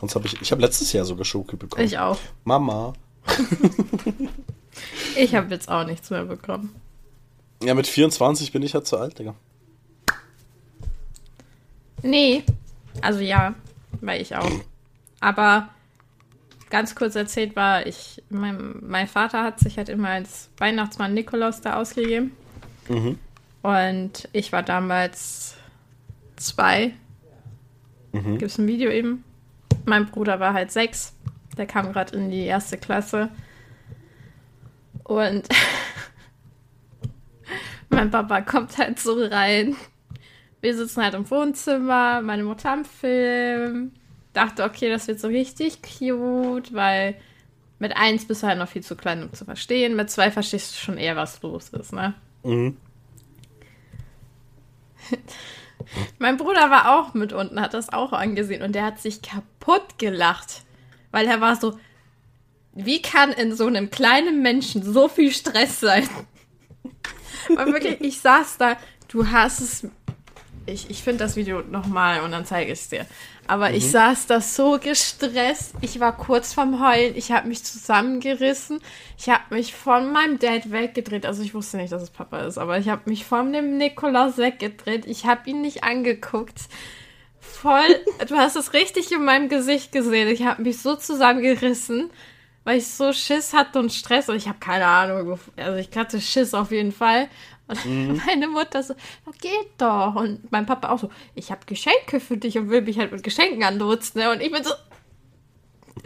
[0.00, 0.40] Sonst habe ich.
[0.40, 1.84] Ich habe letztes Jahr sogar Schoki bekommen.
[1.84, 2.18] Ich auch.
[2.44, 2.92] Mama.
[5.16, 6.74] Ich habe jetzt auch nichts mehr bekommen.
[7.64, 9.34] Ja, mit 24 bin ich halt zu alt, Digga.
[12.02, 12.44] Nee.
[13.00, 13.54] Also ja,
[14.00, 14.50] weil ich auch.
[15.20, 15.70] Aber
[16.70, 21.60] ganz kurz erzählt war, ich, mein, mein Vater hat sich halt immer als Weihnachtsmann Nikolaus
[21.60, 22.32] da ausgegeben.
[22.88, 23.18] Mhm.
[23.62, 25.54] Und ich war damals
[26.36, 26.92] zwei.
[28.12, 28.38] Mhm.
[28.38, 29.24] Gibt es ein Video eben?
[29.86, 31.14] Mein Bruder war halt sechs.
[31.56, 33.30] Der kam gerade in die erste Klasse.
[35.04, 35.48] Und
[37.94, 39.76] mein Papa kommt halt so rein.
[40.60, 43.92] Wir sitzen halt im Wohnzimmer, meine Mutter am Film.
[44.32, 47.16] Dachte, okay, das wird so richtig cute, weil
[47.78, 49.94] mit eins bist du halt noch viel zu klein, um zu verstehen.
[49.96, 52.14] Mit zwei verstehst du schon eher, was los ist, ne?
[52.42, 52.76] Mhm.
[56.18, 59.98] Mein Bruder war auch mit unten, hat das auch angesehen und der hat sich kaputt
[59.98, 60.62] gelacht,
[61.10, 61.78] weil er war so,
[62.72, 66.08] wie kann in so einem kleinen Menschen so viel Stress sein?
[67.54, 68.76] Weil wirklich, ich saß da,
[69.08, 69.86] du hast es,
[70.66, 73.06] ich, ich finde das Video nochmal und dann zeige ich es dir.
[73.46, 78.80] Aber ich saß da so gestresst, ich war kurz vorm Heulen, ich habe mich zusammengerissen,
[79.18, 82.56] ich habe mich von meinem Dad weggedreht, also ich wusste nicht, dass es Papa ist,
[82.56, 86.58] aber ich habe mich von dem Nikolaus weggedreht, ich habe ihn nicht angeguckt.
[87.38, 92.10] Voll, du hast es richtig in meinem Gesicht gesehen, ich habe mich so zusammengerissen,
[92.64, 96.20] weil ich so Schiss hatte und Stress und ich habe keine Ahnung, also ich hatte
[96.20, 97.28] Schiss auf jeden Fall.
[97.66, 98.94] Und meine Mutter so,
[99.24, 100.14] "Na, geht doch.
[100.16, 103.22] Und mein Papa auch so, ich habe Geschenke für dich und will mich halt mit
[103.22, 104.20] Geschenken andutzen.
[104.20, 104.30] Ne?
[104.30, 104.74] Und ich bin so,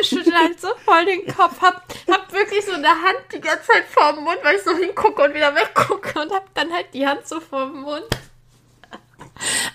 [0.00, 3.84] schüttel halt so voll den Kopf, hab, hab wirklich so eine Hand die ganze Zeit
[3.88, 7.06] vor dem Mund, weil ich so hingucke und wieder weggucke und hab dann halt die
[7.06, 8.06] Hand so vor dem Mund.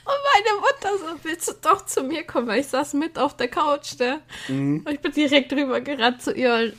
[0.05, 2.47] Meine Mutter so, willst du doch zu mir kommen?
[2.47, 4.19] Weil ich saß mit auf der Couch, ne?
[4.49, 6.73] Und ich bin direkt drüber gerannt zu ihr.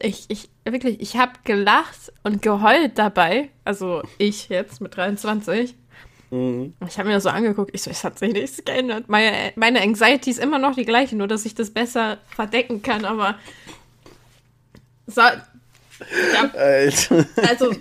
[0.00, 3.50] Ich, ich, wirklich, ich habe gelacht und geheult dabei.
[3.64, 5.74] Also ich jetzt mit 23.
[6.30, 6.74] Mhm.
[6.88, 7.70] Ich habe mir das so angeguckt.
[7.74, 9.08] Ich so, es hat sich nichts geändert.
[9.08, 13.04] Meine, meine Anxiety ist immer noch die gleiche, nur dass ich das besser verdecken kann.
[13.04, 13.38] Aber
[15.06, 16.50] so, ja,
[17.48, 17.74] also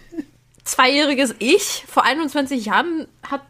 [0.63, 3.41] zweijähriges Ich vor 21 Jahren hat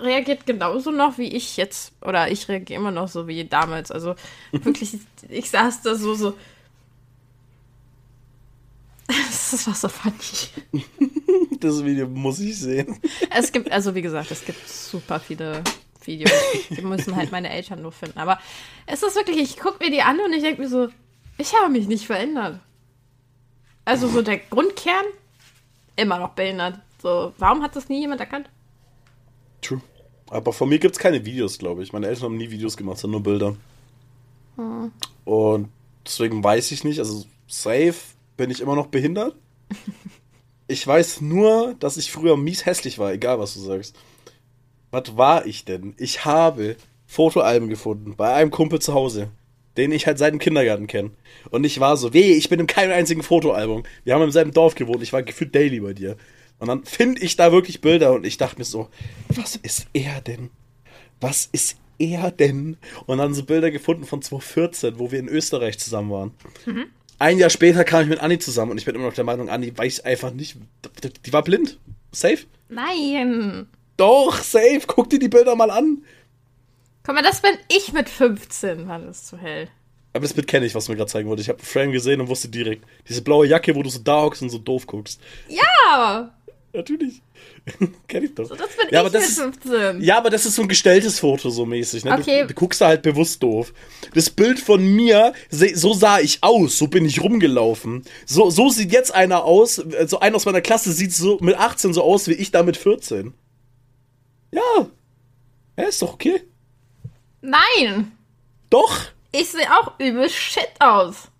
[0.00, 1.92] reagiert genauso noch wie ich jetzt.
[2.02, 3.90] Oder ich reagiere immer noch so wie damals.
[3.90, 4.14] Also
[4.52, 4.98] wirklich,
[5.28, 6.36] ich saß da so, so.
[9.06, 10.84] Das war so funny.
[11.60, 12.98] Das Video muss ich sehen.
[13.28, 15.62] Es gibt, also wie gesagt, es gibt super viele
[16.04, 16.32] Videos.
[16.70, 18.18] Die müssen halt meine Eltern nur finden.
[18.18, 18.38] Aber
[18.86, 20.88] es ist wirklich, ich gucke mir die an und ich denke mir so,
[21.36, 22.60] ich habe mich nicht verändert.
[23.84, 25.04] Also so der Grundkern,
[25.96, 26.80] immer noch behindert.
[27.02, 28.48] So, warum hat das nie jemand erkannt?
[29.60, 29.80] True.
[30.28, 31.92] Aber von mir gibt es keine Videos, glaube ich.
[31.92, 33.56] Meine Eltern haben nie Videos gemacht, sondern nur Bilder.
[35.24, 35.68] Und
[36.06, 37.94] deswegen weiß ich nicht, also safe
[38.36, 39.34] bin ich immer noch behindert.
[40.70, 43.96] Ich weiß nur, dass ich früher mies hässlich war, egal was du sagst.
[44.92, 45.94] Was war ich denn?
[45.98, 49.32] Ich habe Fotoalben gefunden bei einem Kumpel zu Hause,
[49.76, 51.10] den ich halt seit dem Kindergarten kenne.
[51.50, 53.82] Und ich war so, weh, ich bin in keinem einzigen Fotoalbum.
[54.04, 56.16] Wir haben im selben Dorf gewohnt, ich war gefühlt daily bei dir.
[56.60, 58.88] Und dann finde ich da wirklich Bilder und ich dachte mir so,
[59.28, 60.50] was ist er denn?
[61.20, 62.76] Was ist er denn?
[63.06, 66.34] Und dann so Bilder gefunden von 2014, wo wir in Österreich zusammen waren.
[67.18, 69.48] Ein Jahr später kam ich mit Anni zusammen und ich bin immer noch der Meinung,
[69.50, 70.56] Anni weiß einfach nicht,
[71.26, 71.78] die war blind.
[72.12, 72.44] Safe?
[72.68, 73.66] Nein.
[73.96, 74.80] Doch, safe.
[74.86, 76.04] Guck dir die Bilder mal an.
[77.02, 79.68] Guck mal, das bin ich mit 15, war das zu hell.
[80.12, 81.42] Aber das Bild kenne ich, was du mir gerade zeigen wollte.
[81.42, 82.84] Ich habe Frame gesehen und wusste direkt.
[83.08, 85.20] Diese blaue Jacke, wo du so da hockst und so doof guckst.
[85.48, 86.34] Ja!
[86.72, 87.20] Natürlich.
[88.08, 88.46] Kenn ich doch.
[88.46, 90.00] So, das bin ja, ich aber das ist, 15.
[90.02, 92.04] ja, aber das ist so ein gestelltes Foto so mäßig.
[92.04, 92.12] Ne?
[92.12, 92.42] Okay.
[92.42, 93.72] Du, du guckst da halt bewusst doof.
[94.14, 98.04] Das Bild von mir, so sah ich aus, so bin ich rumgelaufen.
[98.24, 101.92] So, so sieht jetzt einer aus, so einer aus meiner Klasse sieht so mit 18
[101.92, 103.34] so aus wie ich da mit 14.
[104.52, 104.86] Ja.
[105.76, 106.42] Ja, ist doch okay.
[107.40, 108.12] Nein!
[108.68, 108.96] Doch.
[109.32, 111.30] Ich sehe auch übel shit aus.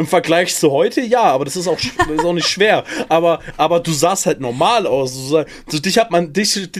[0.00, 2.84] Im Vergleich zu heute, ja, aber das ist auch, ist auch nicht schwer.
[3.10, 5.12] Aber, aber du sahst halt normal aus.
[5.12, 6.70] Du sah, so, dich hat man, dich,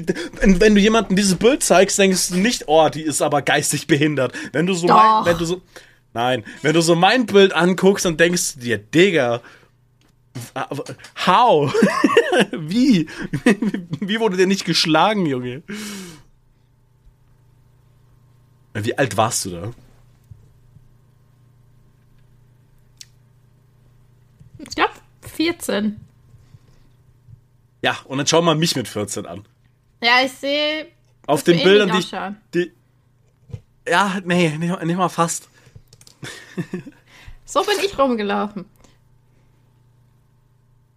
[0.40, 4.32] wenn du jemandem dieses Bild zeigst, denkst du nicht, oh, die ist aber geistig behindert.
[4.52, 5.60] Wenn du so mein, wenn du so,
[6.14, 9.42] nein, wenn du so mein Bild anguckst, dann denkst du dir, Digga,
[11.26, 11.74] how?
[12.52, 13.06] Wie?
[14.00, 15.62] Wie wurde der nicht geschlagen, Junge?
[18.72, 19.72] Wie alt warst du da?
[24.68, 24.92] Ich glaube
[25.22, 26.00] 14.
[27.82, 29.46] Ja, und dann schau mal mich mit 14 an.
[30.02, 30.88] Ja, ich sehe.
[31.26, 32.72] Auf den Bildern, die, die.
[33.88, 35.48] Ja, nee, nicht, nicht mal fast.
[37.44, 38.64] So bin ich rumgelaufen.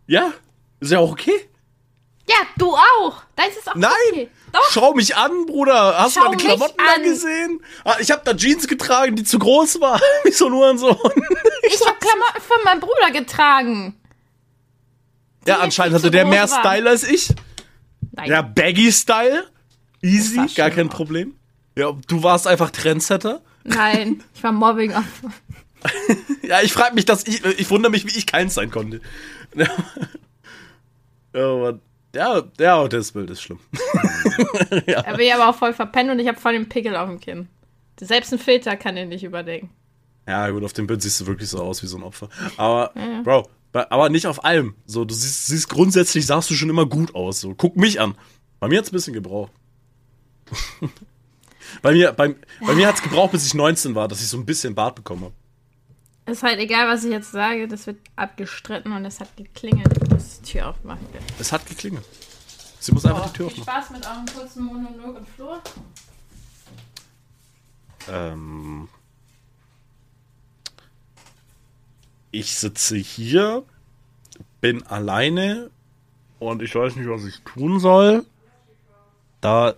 [0.06, 0.34] Ja,
[0.80, 1.50] ist ja auch okay.
[2.28, 3.24] Ja, du auch.
[3.36, 3.92] Deins ist auch Nein!
[4.12, 4.30] okay.
[4.54, 4.72] Doch.
[4.72, 5.98] Schau mich an, Bruder.
[5.98, 7.60] Hast du meine Klamotten da gesehen?
[7.84, 10.00] Ah, ich habe da Jeans getragen, die zu groß war.
[10.24, 10.96] Wie so nur ein Sohn.
[11.64, 13.96] Ich habe Klamotten von meinem Bruder getragen.
[15.48, 16.60] Ja, anscheinend hatte der mehr waren.
[16.62, 17.34] Style als ich.
[18.12, 18.30] Nein.
[18.30, 19.48] Ja, Baggy-Style.
[20.02, 20.96] Easy, gar kein aus.
[20.96, 21.36] Problem.
[21.76, 23.42] Ja, du warst einfach Trendsetter.
[23.64, 24.94] Nein, ich war Mobbing.
[26.44, 29.02] Ja, ich frage mich, dass ich, ich wundere mich, wie ich keins sein konnte.
[31.34, 31.82] Ja, Mann.
[32.16, 33.60] Ja, ja, das Bild ist schlimm.
[34.86, 37.20] Da bin ich aber auch voll verpennt und ich habe voll den Pickel auf dem
[37.20, 37.48] Kinn.
[38.00, 39.70] Selbst ein Filter kann den nicht überdenken.
[40.28, 42.30] Ja, gut, auf dem Bild siehst du wirklich so aus wie so ein Opfer.
[42.58, 43.22] Aber, Ja.
[43.22, 44.76] Bro, aber nicht auf allem.
[44.86, 47.42] So, du siehst, siehst grundsätzlich sahst du schon immer gut aus.
[47.42, 48.16] So, guck mich an.
[48.60, 49.52] Bei mir hat's ein bisschen gebraucht.
[51.82, 52.36] bei mir, bei,
[52.66, 55.24] bei mir hat's gebraucht, bis ich 19 war, dass ich so ein bisschen Bart bekommen
[55.24, 55.34] habe.
[56.26, 59.92] Ist halt egal, was ich jetzt sage, das wird abgestritten und es hat geklingelt.
[60.02, 61.06] Ich muss die Tür aufmachen.
[61.38, 62.06] Es hat geklingelt.
[62.80, 63.84] Sie muss einfach die Tür Viel aufmachen.
[63.84, 65.62] Spaß mit eurem kurzen Monolog im Flur.
[68.10, 68.88] Ähm,
[72.32, 73.64] ich sitze hier,
[74.62, 75.72] bin alleine
[76.40, 78.26] und ich weiß nicht, was ich tun soll.
[79.42, 79.76] Da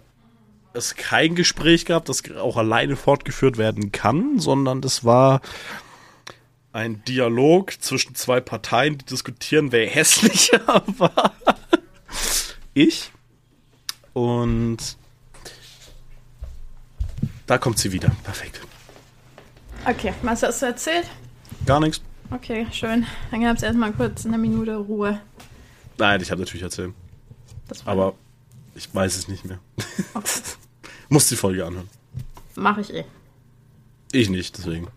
[0.74, 5.42] es kein Gespräch gab, das auch alleine fortgeführt werden kann, sondern das war
[6.76, 10.62] ein Dialog zwischen zwei Parteien, die diskutieren, wer hässlicher
[10.98, 11.34] war.
[12.74, 13.12] Ich.
[14.12, 14.98] Und
[17.48, 18.12] da kommt sie wieder.
[18.24, 18.60] Perfekt.
[19.86, 21.10] Okay, was hast du erzählt?
[21.66, 22.02] Gar nichts.
[22.30, 23.06] Okay, schön.
[23.32, 25.22] Dann gab es erstmal kurz eine Minute Ruhe.
[25.98, 26.94] Nein, ich habe natürlich erzählt.
[27.86, 28.16] Aber
[28.76, 29.60] ich weiß es nicht mehr.
[31.10, 31.90] Muss die Folge anhören.
[32.56, 33.06] Mache ich eh.
[34.12, 34.90] Ich nicht, deswegen.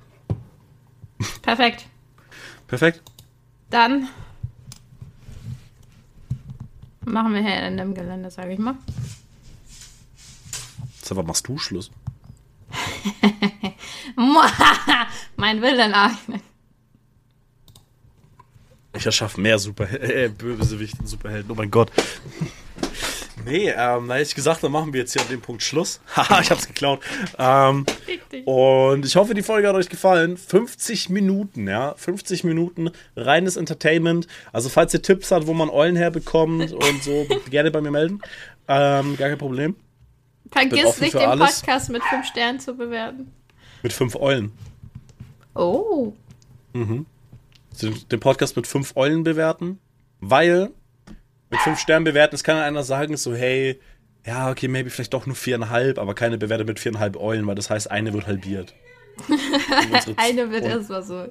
[1.42, 1.86] Perfekt.
[2.66, 3.02] Perfekt.
[3.70, 4.08] Dann
[7.04, 8.76] machen wir hier in dem Gelände, sage ich mal.
[11.02, 11.90] Sag, wann machst du Schluss?
[15.36, 16.42] mein Willen eignen.
[18.94, 21.50] Ich erschaffe mehr Super äh, Bösewichte und Superhelden.
[21.50, 21.90] Oh mein Gott.
[23.45, 26.01] Nee, ähm, da hätte ich gesagt, dann machen wir jetzt hier an dem Punkt Schluss.
[26.16, 27.01] Haha, ich hab's geklaut.
[27.39, 28.47] Ähm, Richtig.
[28.47, 30.36] und ich hoffe, die Folge hat euch gefallen.
[30.36, 31.95] 50 Minuten, ja.
[31.97, 34.26] 50 Minuten reines Entertainment.
[34.53, 38.20] Also, falls ihr Tipps habt, wo man Eulen herbekommt und so, gerne bei mir melden.
[38.66, 39.76] Ähm, gar kein Problem.
[40.51, 41.61] Vergiss nicht, den alles.
[41.61, 43.32] Podcast mit 5 Sternen zu bewerten.
[43.82, 44.53] Mit fünf Eulen.
[45.55, 46.12] Oh.
[46.74, 49.78] den, den Podcast mit fünf Eulen bewerten,
[50.20, 50.70] weil
[51.51, 53.80] mit fünf Sternen bewerten, es kann einer sagen, so, hey,
[54.26, 57.70] ja, okay, maybe vielleicht doch nur viereinhalb, aber keine bewertet mit viereinhalb Eulen, weil das
[57.70, 58.74] heißt, eine wird halbiert.
[60.16, 61.26] Eine wird erstmal so.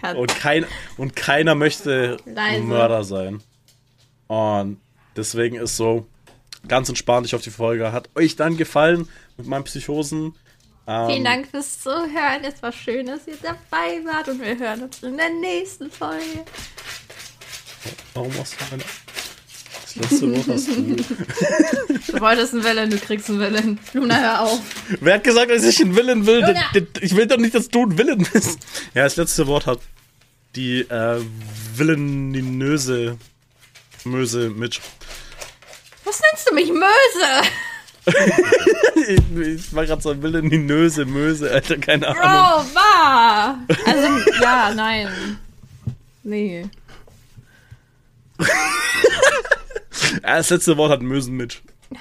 [0.00, 0.16] Cut.
[0.16, 0.64] und, kein,
[0.96, 2.62] und keiner möchte Leise.
[2.62, 3.42] Mörder sein.
[4.28, 4.80] Und
[5.16, 6.06] deswegen ist so
[6.68, 10.34] ganz entspannt, ich hoffe, die Folge hat euch dann gefallen mit meinen Psychosen.
[10.86, 12.44] Ähm, Vielen Dank fürs Zuhören.
[12.44, 16.44] Es war schön, dass ihr dabei wart und wir hören uns in der nächsten Folge.
[18.14, 18.84] Warum machst du meine...
[19.94, 20.82] Das letzte Wort hast du.
[22.12, 23.78] Du wolltest einen Willen, du kriegst einen Willen.
[23.92, 24.60] Luna, hör auf.
[25.00, 26.40] Wer hat gesagt, dass ich einen Willen will?
[26.40, 26.60] Luna!
[27.00, 28.58] Ich will doch nicht, dass du ein Willen bist.
[28.94, 29.80] Ja, das letzte Wort hat
[30.56, 31.20] die äh,
[31.76, 33.18] villenöse
[34.04, 34.80] Möse Mitch.
[36.04, 37.48] Was nennst du mich Möse?
[39.08, 42.66] ich, ich war gerade so Ninöse, Möse, Alter, keine Bro, Ahnung.
[42.74, 43.58] war!
[43.86, 45.38] Also, ja, nein.
[46.24, 46.66] Nee.
[50.22, 51.62] Das letzte Wort hat Mösen mit.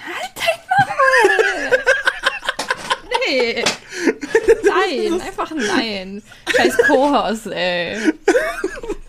[3.27, 3.63] Nee.
[4.63, 6.23] Nein, einfach nein.
[6.53, 7.97] Scheiß Co-Haus, ey.